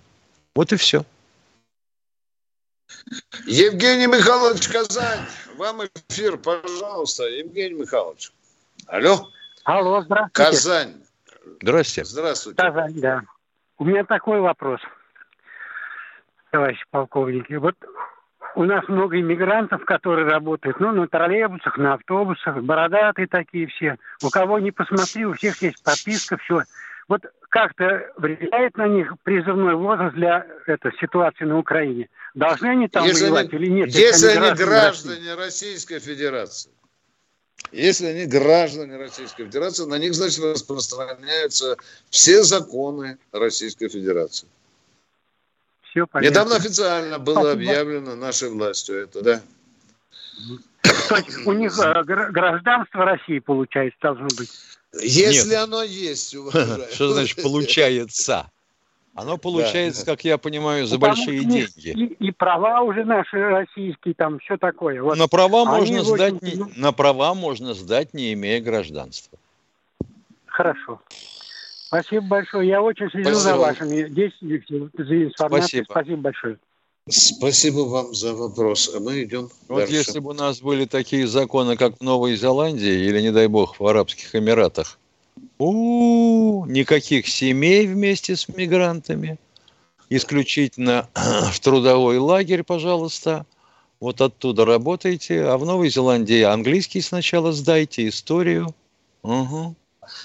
[0.54, 1.04] Вот и все.
[3.46, 5.20] Евгений Михайлович Казань,
[5.56, 7.24] вам эфир, пожалуйста.
[7.24, 8.32] Евгений Михайлович.
[8.86, 9.28] Алло.
[9.64, 10.50] Алло, здравствуйте.
[10.50, 10.94] Казань.
[11.60, 12.04] Здравствуйте.
[12.08, 12.62] Здравствуйте.
[12.62, 13.22] Казань, да.
[13.78, 14.80] У меня такой вопрос
[16.50, 17.54] товарищи полковники.
[17.54, 17.74] Вот
[18.54, 23.96] у нас много иммигрантов, которые работают, ну, на троллейбусах, на автобусах, бородатые такие все.
[24.22, 26.62] У кого не посмотри, у всех есть подписка, все.
[27.08, 32.08] Вот как-то влияет на них призывной возраст для этой ситуации на Украине?
[32.34, 33.86] Должны они там если воевать они, или нет?
[33.88, 36.70] Если, если они граждане Российской Федерации.
[37.70, 41.76] Если они граждане Российской Федерации, на них, значит, распространяются
[42.10, 44.48] все законы Российской Федерации
[45.92, 46.30] все понятно.
[46.30, 49.42] Недавно официально было объявлено нашей властью это, да.
[51.08, 54.50] То есть у них э, гражданство России, получается, должно быть?
[55.00, 55.64] Если Нет.
[55.64, 56.30] оно есть,
[56.94, 58.50] Что значит получается?
[59.14, 60.12] Оно получается, да.
[60.12, 61.88] как я понимаю, за Потому большие деньги.
[61.90, 65.02] И, и права уже наши российские, там все такое.
[65.02, 65.18] Вот.
[65.18, 66.64] На права можно сдать, очень...
[66.64, 69.38] не, на права можно сдать, не имея гражданства.
[70.46, 71.00] Хорошо.
[71.92, 72.68] Спасибо большое.
[72.68, 73.42] Я очень слежу Спасибо.
[73.42, 75.84] за вашими действиями, за информацией.
[75.84, 75.92] Спасибо.
[75.92, 76.58] Спасибо большое.
[77.06, 78.90] Спасибо вам за вопрос.
[78.94, 79.94] А мы идем вот дальше.
[79.94, 83.78] если бы у нас были такие законы, как в Новой Зеландии или, не дай бог,
[83.78, 84.98] в Арабских Эмиратах,
[85.58, 89.38] у, -у, -у никаких семей вместе с мигрантами,
[90.08, 91.08] исключительно
[91.52, 93.44] в трудовой лагерь, пожалуйста,
[94.00, 98.74] вот оттуда работайте, а в Новой Зеландии английский сначала сдайте, историю.
[99.22, 99.74] Угу.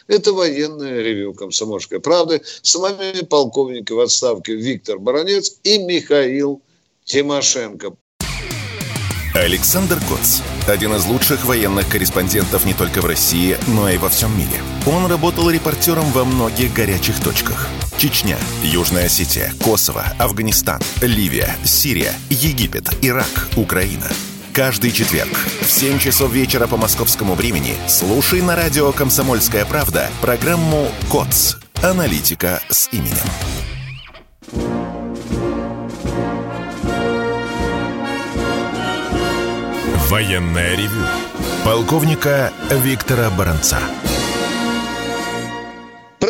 [0.07, 2.41] Это военное ревю «Комсомольской правды».
[2.61, 6.61] С вами полковники в отставке Виктор Баранец и Михаил
[7.03, 7.93] Тимошенко.
[9.33, 10.41] Александр Коц.
[10.67, 14.63] Один из лучших военных корреспондентов не только в России, но и во всем мире.
[14.87, 17.67] Он работал репортером во многих горячих точках.
[17.99, 24.09] Чечня, Южная Осетия, Косово, Афганистан, Ливия, Сирия, Египет, Ирак, Украина–
[24.57, 30.89] каждый четверг в 7 часов вечера по московскому времени слушай на радио «Комсомольская правда» программу
[31.11, 31.57] «КОЦ.
[31.83, 33.17] Аналитика с именем».
[40.09, 41.05] Военная ревю.
[41.63, 43.77] Полковника Виктора Баранца.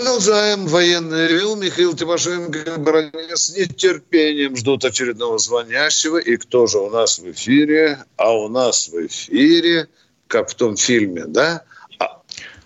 [0.07, 1.57] Продолжаем военное ревю.
[1.57, 6.15] Михаил Тимошенко Баранец с нетерпением ждут очередного звонящего.
[6.15, 7.97] И кто же у нас в эфире?
[8.15, 9.89] А у нас в эфире
[10.27, 11.63] как в том фильме, да?
[11.99, 12.21] А,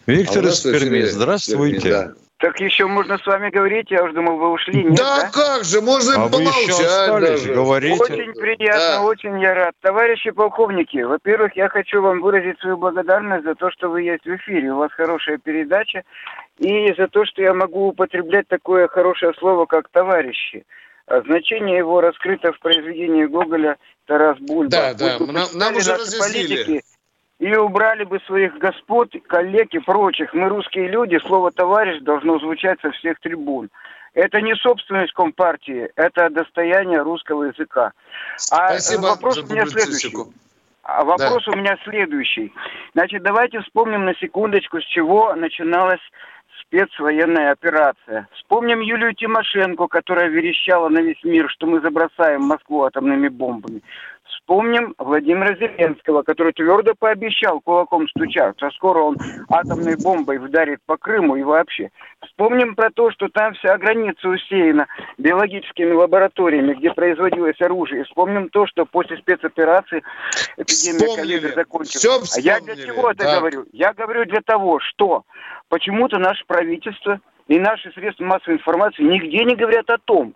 [0.06, 1.80] Виктор а из Перми, здравствуйте.
[1.80, 2.14] Перми, да.
[2.42, 4.84] Так еще можно с вами говорить, я уже думал, вы ушли.
[4.84, 5.30] Нет, да, да?
[5.32, 7.54] как же, можно а помолчать даже.
[7.54, 8.04] Говорите.
[8.04, 9.02] Очень приятно, да.
[9.02, 9.74] очень я рад.
[9.82, 14.36] Товарищи полковники, во-первых, я хочу вам выразить свою благодарность за то, что вы есть в
[14.36, 14.74] эфире.
[14.74, 16.04] У вас хорошая передача.
[16.60, 20.66] И за то, что я могу употреблять такое хорошее слово, как «товарищи».
[21.08, 24.70] А значение его раскрыто в произведении Гоголя «Тарас Бульба».
[24.70, 26.56] Да, да, нам, нам уже разъяснили.
[26.56, 26.84] Политики,
[27.42, 30.32] и убрали бы своих господ, коллег и прочих.
[30.36, 33.72] Мы русские люди, слово «товарищ» должно звучать со всех трибун.
[34.14, 37.94] Это не собственность Компартии, это достояние русского языка.
[38.52, 40.16] А Спасибо вопрос у меня следующий.
[40.84, 41.52] А вопрос да.
[41.52, 42.54] у меня следующий.
[42.94, 46.02] Значит, давайте вспомним на секундочку, с чего начиналась
[46.72, 48.28] спецвоенная операция.
[48.34, 53.82] Вспомним Юлию Тимошенко, которая верещала на весь мир, что мы забросаем Москву атомными бомбами.
[54.34, 59.18] Вспомним Владимира Зеленского, который твердо пообещал, кулаком стуча, что скоро он
[59.50, 61.90] атомной бомбой вдарит по Крыму и вообще.
[62.26, 68.04] Вспомним про то, что там вся граница усеяна биологическими лабораториями, где производилось оружие.
[68.06, 70.04] Вспомним то, что после спецоперации
[70.58, 72.38] эпидемия ковида закончилась.
[72.38, 73.40] а я для чего это да.
[73.40, 73.66] говорю?
[73.72, 75.24] Я говорю для того, что
[75.70, 80.34] почему-то наше правительство и наши средства массовой информации нигде не говорят о том,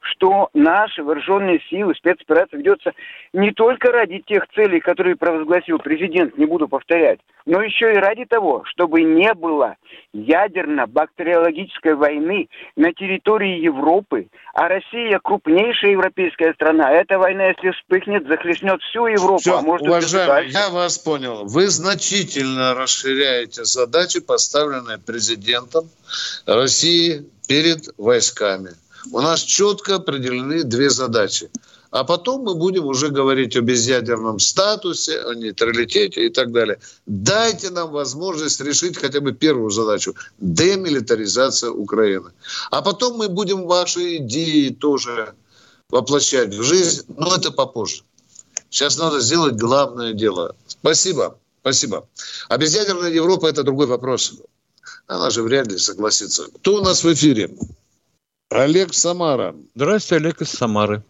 [0.00, 2.92] что наши вооруженные силы, спецоперация ведется
[3.32, 8.24] не только ради тех целей, которые провозгласил президент, не буду повторять, но еще и ради
[8.24, 9.76] того, чтобы не было
[10.12, 16.90] ядерно-бактериологической войны на территории Европы, а Россия крупнейшая европейская страна.
[16.92, 19.40] Эта война, если вспыхнет, захлестнет всю Европу.
[19.40, 21.44] Все, а может, уважаемый, я вас понял.
[21.44, 25.88] Вы значительно расширяете задачи, поставленные президентом
[26.46, 28.70] России перед войсками.
[29.10, 31.50] У нас четко определены две задачи.
[31.90, 36.78] А потом мы будем уже говорить о безъядерном статусе, о нейтралитете и так далее.
[37.06, 42.30] Дайте нам возможность решить хотя бы первую задачу– демилитаризация Украины.
[42.70, 45.34] А потом мы будем ваши идеи тоже
[45.88, 48.02] воплощать в жизнь, но это попозже.
[48.68, 50.54] Сейчас надо сделать главное дело.
[50.68, 51.38] Спасибо.
[51.62, 52.08] Спасибо.
[52.48, 54.34] А безъядерная Европа– это другой вопрос.
[55.08, 56.46] Она же вряд ли согласится.
[56.54, 57.50] Кто у нас в эфире?
[58.50, 59.54] Олег Самара.
[59.74, 61.02] Здравствуйте, Олег из Самары.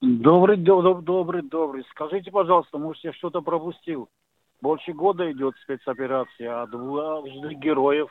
[0.00, 1.84] Добрый, добрый, добрый, добрый.
[1.90, 4.08] Скажите, пожалуйста, может, я что-то пропустил?
[4.60, 8.08] Больше года идет спецоперация, а дважды героев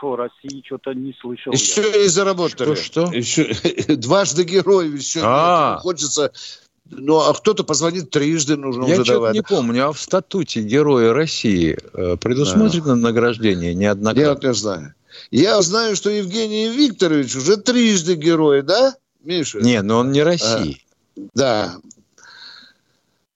[0.00, 1.52] Фу, России что-то не слышал.
[1.52, 2.02] Еще я.
[2.02, 2.74] не заработали.
[2.74, 3.14] Что, что?
[3.14, 3.54] Еще,
[3.96, 5.74] дважды героев еще а.
[5.74, 5.82] нет.
[5.82, 6.32] Хочется
[6.90, 11.76] ну, а кто-то позвонит трижды, нужно Я что-то не помню, а в статуте Героя России
[11.92, 12.96] э, предусмотрено да.
[12.96, 14.20] награждение неоднократно?
[14.20, 14.94] Я вот не знаю.
[15.30, 19.60] Я знаю, что Евгений Викторович уже трижды герой, да, Миша?
[19.60, 20.82] Не, но он не России.
[21.16, 21.76] А, да.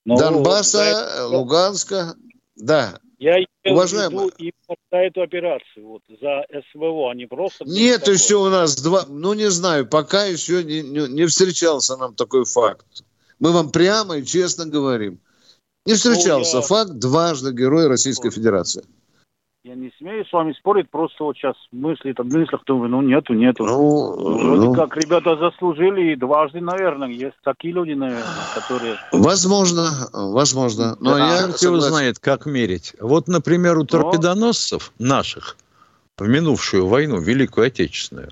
[0.04, 2.14] Но, ну, Донбасса, да, Луганска,
[2.56, 2.98] да.
[3.18, 4.30] Я Уважаемый.
[4.38, 4.52] и
[4.90, 7.64] за эту операцию, вот, за СВО, а не просто...
[7.64, 12.16] Нет еще у нас два, ну не знаю, пока еще не, не, не встречался нам
[12.16, 12.84] такой факт.
[13.38, 15.20] Мы вам прямо и честно говорим.
[15.86, 16.66] Не встречался ну, я...
[16.66, 18.84] факт дважды Герой Российской Федерации.
[19.64, 23.32] Я не смею с вами спорить, просто вот сейчас мысли, там мыслях думаю, ну нету,
[23.32, 23.64] нету.
[23.64, 28.24] Ну, Вроде ну, как ребята заслужили и дважды, наверное, есть такие люди, наверное,
[28.56, 28.96] которые...
[29.12, 30.96] Возможно, возможно.
[30.98, 32.96] Но да, я кто знает, как мерить.
[32.98, 35.06] Вот, например, у торпедоносцев но...
[35.06, 35.56] наших
[36.18, 38.30] в минувшую войну, Великую Отечественную,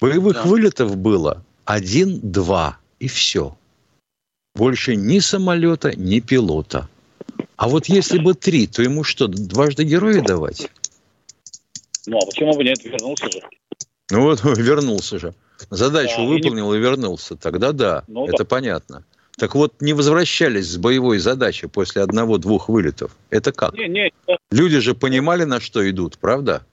[0.00, 0.42] боевых да.
[0.44, 3.54] вылетов было один-два, и все.
[4.54, 6.88] Больше ни самолета, ни пилота.
[7.56, 10.70] А вот если бы три, то ему что, дважды героя давать?
[12.06, 12.84] Ну, а почему бы нет?
[12.84, 13.40] Вернулся же.
[14.10, 15.34] Ну вот, вернулся же.
[15.70, 16.80] Задачу да, выполнил и, не...
[16.80, 17.36] и вернулся.
[17.36, 18.44] Тогда да, ну, это да.
[18.44, 19.04] понятно.
[19.38, 23.16] Так вот, не возвращались с боевой задачи после одного-двух вылетов.
[23.30, 23.74] Это как?
[23.74, 24.12] Не, не,
[24.50, 26.64] Люди же понимали, на что идут, правда?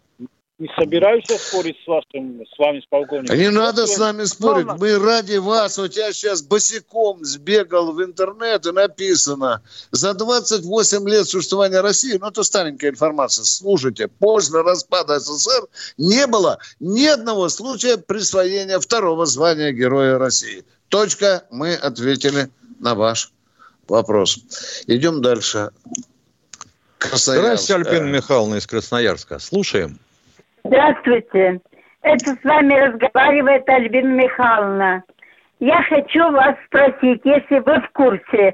[0.59, 3.37] Не собираюсь спорить с, вашим, с вами, с полковником.
[3.37, 4.67] Не надо с нами спорить.
[4.77, 5.79] Мы ради вас.
[5.79, 9.63] У тебя сейчас босиком сбегал в интернет и написано.
[9.91, 16.59] За 28 лет существования России, ну это старенькая информация, слушайте, после распада СССР не было
[16.79, 20.63] ни одного случая присвоения второго звания Героя России.
[20.89, 21.45] Точка.
[21.49, 22.49] Мы ответили
[22.79, 23.31] на ваш
[23.87, 24.39] вопрос.
[24.85, 25.71] Идем дальше.
[26.99, 29.39] Здравствуйте, Альпина Михайловна из Красноярска.
[29.39, 29.99] Слушаем.
[30.65, 31.61] Здравствуйте.
[32.01, 35.03] Это с вами разговаривает Альбина Михайловна.
[35.59, 38.53] Я хочу вас спросить, если вы в курсе,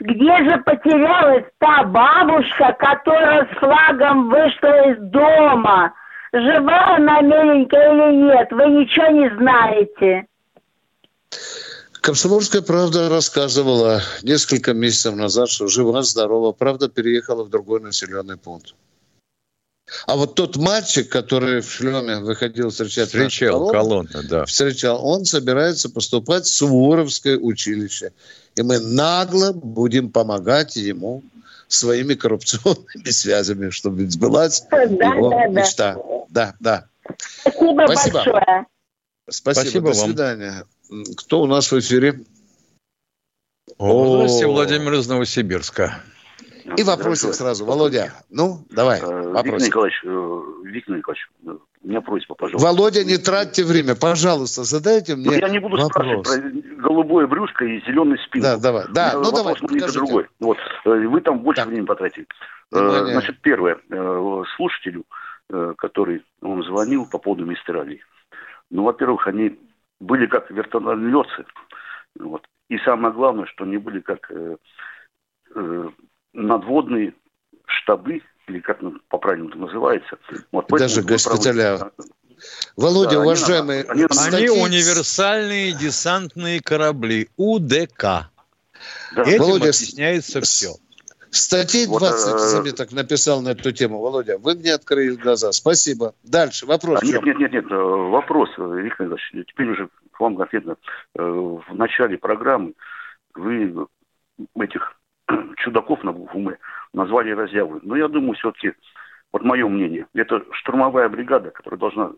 [0.00, 5.92] где же потерялась та бабушка, которая с флагом вышла из дома?
[6.32, 8.48] Жива она миленькая или нет?
[8.52, 10.26] Вы ничего не знаете.
[12.02, 18.74] Комсомольская правда рассказывала несколько месяцев назад, что жива-здорова, правда переехала в другой населенный пункт.
[20.06, 24.44] А вот тот мальчик, который в шлеме выходил встречать встречал колонну, колонну, да.
[24.44, 28.12] встречал, он собирается поступать в Суворовское училище.
[28.56, 31.22] И мы нагло будем помогать ему
[31.68, 35.96] своими коррупционными связями, чтобы сбылась да, его да, мечта.
[36.30, 36.86] Да, да.
[37.42, 38.14] Спасибо, Спасибо.
[38.14, 38.66] большое.
[39.28, 40.08] Спасибо, Спасибо до вам.
[40.08, 40.64] свидания.
[41.16, 42.24] Кто у нас в эфире?
[43.78, 46.00] О, Здравствуйте, Владимир из Новосибирска.
[46.76, 47.64] И вопросик сразу.
[47.64, 52.66] Володя, ну, давай, э, Виктор Николаевич, э, Виктор Николаевич, у меня просьба, пожалуйста.
[52.66, 55.90] Володя, не тратьте время, пожалуйста, задайте мне ну, Я не буду вопрос.
[55.90, 58.42] спрашивать про голубое брюшко и зеленый спин.
[58.42, 58.84] Да, давай.
[58.90, 59.54] Да, ну давай,
[59.92, 60.26] другой.
[60.40, 61.68] Вот, э, вы там больше да.
[61.68, 62.26] времени потратили.
[62.70, 63.12] Внимание.
[63.12, 63.78] Значит, первое,
[64.56, 65.04] слушателю,
[65.78, 68.02] который он звонил по поводу мистералей.
[68.70, 69.56] Ну, во-первых, они
[70.00, 71.44] были как вертолетцы.
[72.18, 72.42] Вот.
[72.68, 74.56] И самое главное, что они были как э,
[75.54, 75.88] э,
[76.36, 77.14] надводные
[77.66, 80.18] штабы, или как по-правильному это называется.
[80.52, 81.90] Вот, Даже госпиталя.
[82.76, 83.84] Володя, да, уважаемые...
[83.84, 88.30] Они, они, они универсальные десантные корабли, УДК.
[89.14, 89.22] Да.
[89.22, 90.74] Этим Володя, объясняется все.
[91.30, 94.00] Статей 20 вот, заметок написал на эту тему.
[94.00, 95.52] Володя, вы мне открыли глаза.
[95.52, 96.14] Спасибо.
[96.22, 96.66] Дальше.
[96.66, 97.00] Вопрос.
[97.02, 97.64] А, нет, нет, нет, нет.
[97.70, 100.76] Э, вопрос, Виктор Ильич, теперь уже к вам конкретно.
[101.14, 102.74] Э, в начале программы
[103.34, 103.86] вы
[104.58, 104.95] этих
[105.58, 106.58] чудаков на уме
[106.92, 107.80] назвали разъявы.
[107.82, 108.72] Но я думаю, все-таки,
[109.32, 112.12] вот мое мнение, это штурмовая бригада, которая должна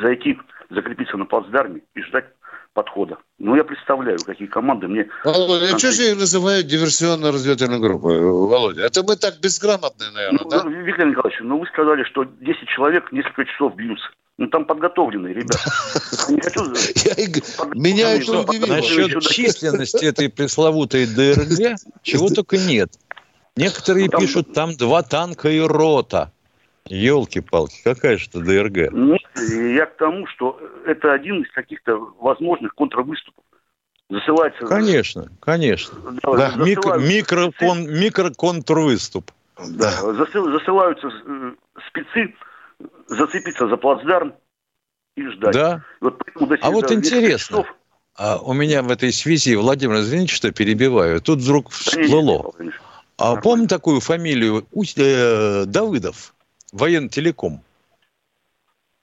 [0.00, 0.38] зайти,
[0.70, 2.26] закрепиться на плацдарме и ждать
[2.74, 3.18] подхода.
[3.38, 5.08] Ну, я представляю, какие команды мне...
[5.24, 8.82] Володя, а что же их называют диверсионно-разведывательной группой, Володя?
[8.82, 10.62] Это мы так безграмотные, наверное, ну, да?
[10.82, 14.08] Виктор Николаевич, ну вы сказали, что 10 человек несколько часов бьются.
[14.38, 15.58] Ну, там подготовленные ребята.
[17.74, 18.76] Меня это удивило.
[18.76, 22.92] Насчет численности этой пресловутой ДРГ чего только нет.
[23.56, 26.32] Некоторые пишут, там два танка и рота.
[26.86, 28.92] Елки-палки, какая же это ДРГ?
[28.92, 29.20] Нет,
[29.74, 33.44] я к тому, что это один из каких-то возможных контрвыступов.
[34.08, 34.64] Засылается...
[34.66, 35.98] Конечно, конечно.
[36.22, 36.64] Да, да.
[36.64, 39.32] Микро, микрокон, микроконтрвыступ.
[39.58, 39.90] Да.
[39.90, 41.52] Засыл, засылаются э,
[41.88, 42.34] спецы
[43.08, 44.34] зацепиться за плацдарм
[45.16, 45.54] и ждать.
[45.54, 45.84] Да.
[46.00, 46.22] Вот
[46.60, 47.74] а вот интересно, часов...
[48.14, 52.52] а у меня в этой связи, Владимир, извините, что перебиваю, тут вдруг всплыло.
[53.16, 54.66] А помню такую фамилию
[54.96, 56.34] э, Давыдов?
[56.70, 57.64] Военнолелеком.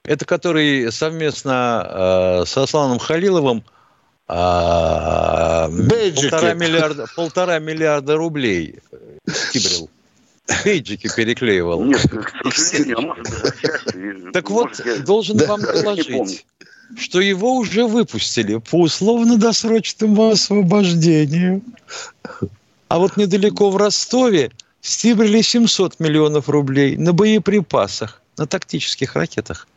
[0.05, 3.63] Это который совместно э, с Асланом Халиловым
[4.27, 5.67] э, полтора,
[6.53, 8.79] миллиарда, полтора миллиарда рублей
[9.51, 9.89] кибрил.
[10.63, 11.83] Бейджики переклеивал.
[11.83, 13.15] Нет, к сожалению,
[14.27, 16.45] а Так вот, должен вам доложить,
[16.97, 21.63] что его уже выпустили по условно-досрочному освобождению.
[22.87, 29.67] А вот недалеко в Ростове стибрили 700 миллионов рублей на боеприпасах, на тактических ракетах.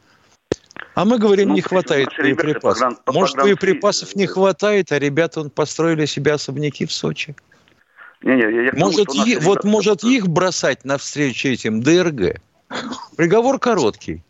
[0.95, 2.81] А мы говорим, ну, не хватает боеприпасов.
[2.81, 7.37] Погран, Может, боеприпасов не хватает, а ребята он построили себе особняки в Сочи.
[8.23, 12.41] Не, не, я может, тому, е- вот может их бросать навстречу этим ДРГ?
[13.17, 14.23] Приговор короткий.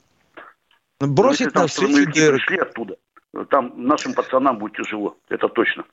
[1.00, 2.34] Бросить ну, навстречу ДРГ.
[2.34, 2.96] Пришли оттуда
[3.50, 5.84] там нашим пацанам будет тяжело, это точно.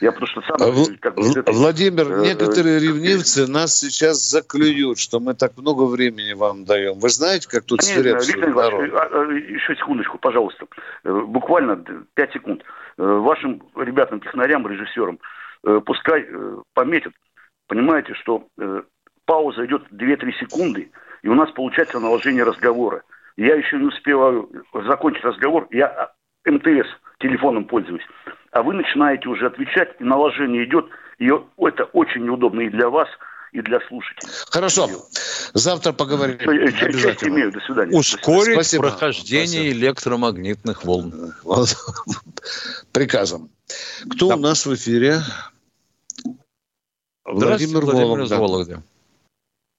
[0.00, 0.56] Я потому что сам...
[1.00, 5.84] Как бы, это, Владимир, э, некоторые э, ревнивцы нас сейчас заклюют, что мы так много
[5.84, 6.98] времени вам даем.
[6.98, 8.90] Вы знаете, как тут свирепствует народ?
[8.94, 10.66] А, а, еще секундочку, пожалуйста.
[11.04, 11.84] Э, буквально
[12.14, 12.62] 5 секунд.
[12.96, 15.18] Э, вашим ребятам, технарям, режиссерам,
[15.84, 16.26] пускай
[16.72, 17.12] пометят,
[17.70, 18.46] понимаете, что
[19.24, 20.90] пауза идет 2-3 секунды,
[21.22, 23.02] и у нас получается наложение разговора.
[23.36, 24.50] Я еще не успеваю
[24.86, 26.10] закончить разговор, я
[26.44, 26.88] МТС
[27.20, 28.02] телефоном пользуюсь,
[28.50, 30.86] а вы начинаете уже отвечать, и наложение идет,
[31.18, 33.08] и это очень неудобно и для вас,
[33.52, 34.32] и для слушателей.
[34.50, 34.88] Хорошо.
[35.54, 36.38] Завтра поговорим.
[36.38, 37.52] Честь имею.
[37.52, 37.96] До свидания.
[37.96, 38.82] Ускорить Спасибо.
[38.84, 39.86] прохождение Спасибо.
[39.86, 41.34] электромагнитных волн.
[42.92, 43.48] Приказом.
[44.10, 44.36] Кто да.
[44.36, 45.20] у нас в эфире?
[47.24, 48.78] Владимир, Владимир из Вологды.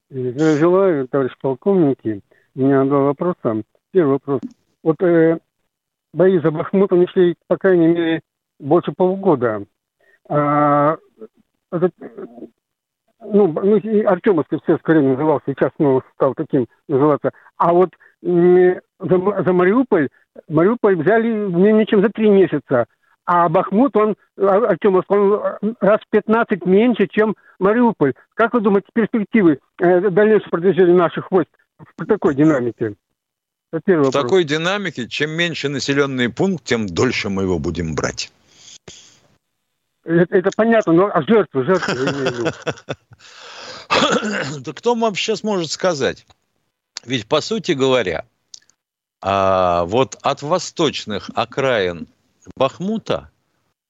[0.10, 2.22] Желаю, товарищ полковники.
[2.56, 3.64] У меня два вопроса.
[3.92, 4.42] Первый вопрос.
[4.84, 5.40] Вот э,
[6.14, 8.22] бои за Бахмут, они шли, по крайней мере,
[8.60, 9.66] больше полугода.
[10.30, 10.98] А,
[11.72, 11.94] этот,
[13.20, 13.76] ну, ну,
[14.06, 17.32] Артемовский в советское время назывался, сейчас ну, стал таким называться.
[17.58, 20.10] А вот за, за Мариуполь,
[20.48, 22.86] Мариуполь взяли менее чем за три месяца.
[23.26, 28.14] А Бахмут, он, а, Артемовск, он раз в 15 меньше, чем Мариуполь.
[28.34, 31.50] Как вы думаете, перспективы э, дальнейшего продвижения наших войск
[31.98, 32.96] в такой динамике?
[33.72, 38.32] В такой динамике, чем меньше населенный пункт, тем дольше мы его будем брать.
[40.04, 42.52] Это, это понятно, но а жертвы, жертвы.
[44.62, 46.26] Да кто вам сейчас может сказать?
[47.06, 48.26] Ведь, по сути говоря,
[49.22, 52.08] а, вот от восточных окраин
[52.56, 53.30] Бахмута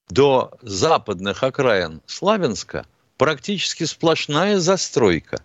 [0.09, 2.85] до западных окраин Славянска
[3.17, 5.41] практически сплошная застройка.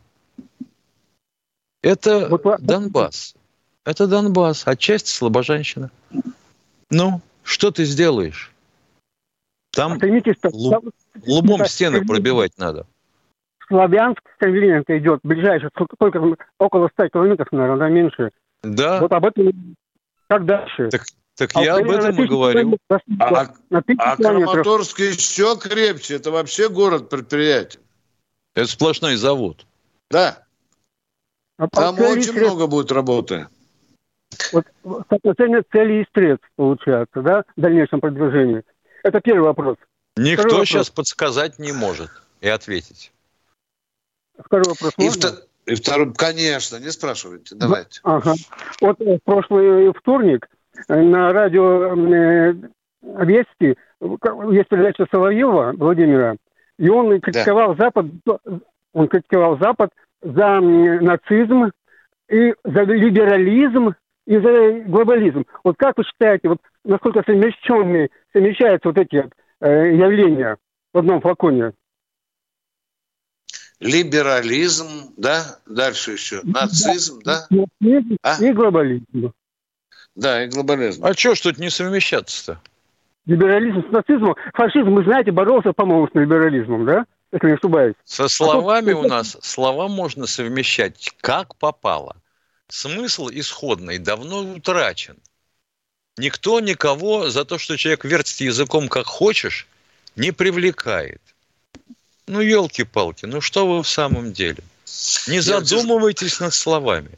[1.83, 2.29] Это
[2.59, 3.35] Донбасс.
[3.85, 5.91] Это Донбасс, отчасти Слобожанщина.
[6.91, 8.53] Ну, что ты сделаешь?
[9.71, 10.49] Там а поймите, что...
[10.49, 10.93] лу-
[11.27, 12.87] лбом стены пробивать надо.
[13.69, 16.21] Славянск, сожалению, это идет ближайшее, только
[16.59, 18.31] около 100 километров, наверное, да, меньше.
[18.63, 19.01] Да.
[19.01, 19.77] Вот об этом
[20.29, 20.89] как дальше?
[20.89, 21.03] Так,
[21.37, 22.79] так а я об этом и говорю.
[22.89, 26.17] А, а Краматорск еще крепче.
[26.17, 27.83] Это вообще город предприятие.
[28.55, 29.67] Это сплошной завод.
[30.11, 30.43] Да.
[31.59, 32.41] А Там очень средств...
[32.41, 33.49] много будет работы.
[34.53, 34.67] Вот
[35.09, 38.63] соотношение целей и средств получается, да, в дальнейшем продвижении.
[39.03, 39.77] Это первый вопрос.
[40.17, 41.07] Никто Второй сейчас вопрос.
[41.07, 42.11] подсказать не может
[42.41, 43.13] и ответить.
[44.39, 44.93] Второй вопрос.
[44.97, 45.33] И, втор...
[45.67, 48.01] и второй, конечно, не спрашивайте, давайте.
[48.03, 48.35] Ага.
[48.81, 50.49] Вот в прошлый вторник
[50.89, 52.55] на радио э,
[53.03, 56.37] Вести есть передача Соловьева Владимира,
[56.79, 57.85] и он критиковал да.
[57.85, 58.07] Запад,
[58.93, 59.91] он критиковал Запад
[60.23, 61.71] за нацизм
[62.29, 63.95] и за либерализм
[64.27, 65.47] и за глобализм.
[65.63, 69.29] Вот как вы считаете, вот насколько совмещенные, совмещаются вот эти
[69.61, 70.57] э, явления
[70.93, 71.73] в одном флаконе?
[73.79, 75.59] Либерализм, да?
[75.67, 77.47] Дальше еще нацизм, да?
[77.51, 78.43] Нацизм а?
[78.43, 79.33] и глобализм.
[80.17, 81.05] Да, и глобализм.
[81.05, 82.59] А что ж тут не совмещаться-то?
[83.27, 84.35] Либерализм с нацизмом.
[84.55, 87.07] Фашизм, вы знаете, боролся, по-моему, с либерализмом, да?
[87.33, 87.95] Если не ошибаюсь.
[88.05, 89.05] Со а словами а тут...
[89.05, 92.17] у нас, слова можно совмещать как попало.
[92.69, 95.17] Смысл исходный давно утрачен.
[96.17, 99.67] Никто никого за то, что человек вертит языком как хочешь,
[100.15, 101.21] не привлекает.
[102.27, 104.63] Ну, елки-палки, ну что вы в самом деле?
[105.29, 107.11] Не задумывайтесь над словами.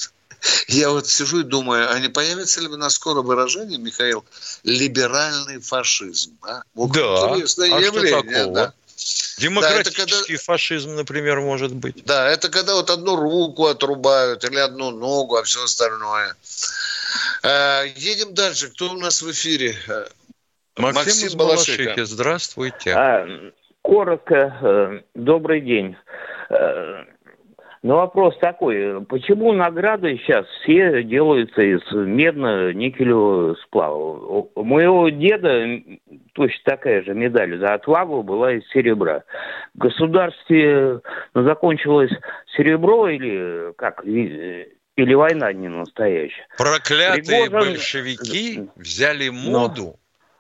[0.69, 4.25] Я вот сижу и думаю, а не появится ли у нас скоро выражение, Михаил,
[4.65, 6.37] либеральный фашизм?
[6.43, 6.63] А?
[6.75, 8.55] Вот да, интересное а явление, что такого?
[8.55, 8.73] Да.
[9.39, 10.43] Демократический да, когда...
[10.45, 12.05] фашизм, например, может быть.
[12.05, 16.35] Да, это когда вот одну руку отрубают или одну ногу, а все остальное.
[17.43, 18.69] Э, едем дальше.
[18.71, 19.77] Кто у нас в эфире?
[19.87, 20.07] Э,
[20.77, 22.05] Максим, Максим Балашихи.
[22.05, 22.93] Здравствуйте.
[22.93, 23.27] А,
[23.83, 24.59] коротко.
[24.61, 25.97] Э, добрый день.
[27.83, 34.49] Но вопрос такой, почему награды сейчас все делаются из медно-никелевого сплава?
[34.55, 35.81] У моего деда
[36.33, 39.23] точно такая же медаль за отвагу была из серебра.
[39.75, 41.01] В государстве
[41.35, 42.11] закончилось
[42.57, 44.05] серебро или как?
[44.05, 46.49] Или война не настоящая?
[46.57, 47.75] Проклятые Пригожин...
[47.75, 49.95] большевики взяли моду, Но...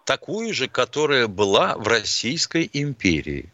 [0.04, 3.52] такую же, которая была в Российской империи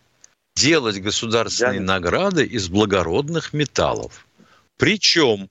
[0.55, 1.95] делать государственные да.
[1.95, 4.27] награды из благородных металлов.
[4.77, 5.49] Причем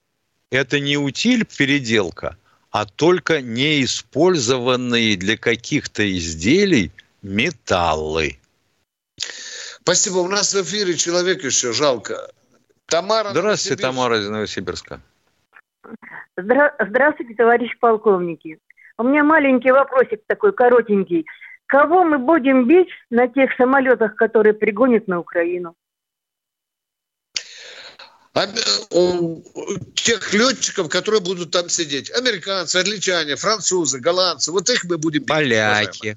[0.50, 2.36] это не утиль переделка,
[2.70, 6.90] а только неиспользованные для каких-то изделий
[7.22, 8.38] металлы.
[9.82, 10.18] Спасибо.
[10.18, 12.30] У нас в эфире человек еще жалко.
[12.86, 15.00] Тамара Здравствуйте, Тамара из Новосибирска.
[16.36, 18.58] Здравствуйте, товарищ полковники.
[18.98, 21.26] У меня маленький вопросик такой коротенький.
[21.74, 25.74] Кого мы будем бить на тех самолетах, которые пригонят на Украину?
[28.32, 28.46] А,
[29.96, 32.12] тех летчиков, которые будут там сидеть.
[32.12, 34.52] Американцы, англичане, французы, голландцы.
[34.52, 35.28] Вот их мы будем бить.
[35.28, 36.16] Поляки.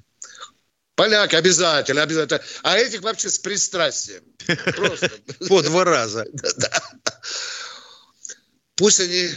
[0.94, 2.40] Поляки обязательно, обязательно.
[2.62, 4.22] А этих вообще с пристрастием.
[4.76, 5.10] Просто.
[5.48, 6.24] По два раза.
[8.76, 9.30] Пусть они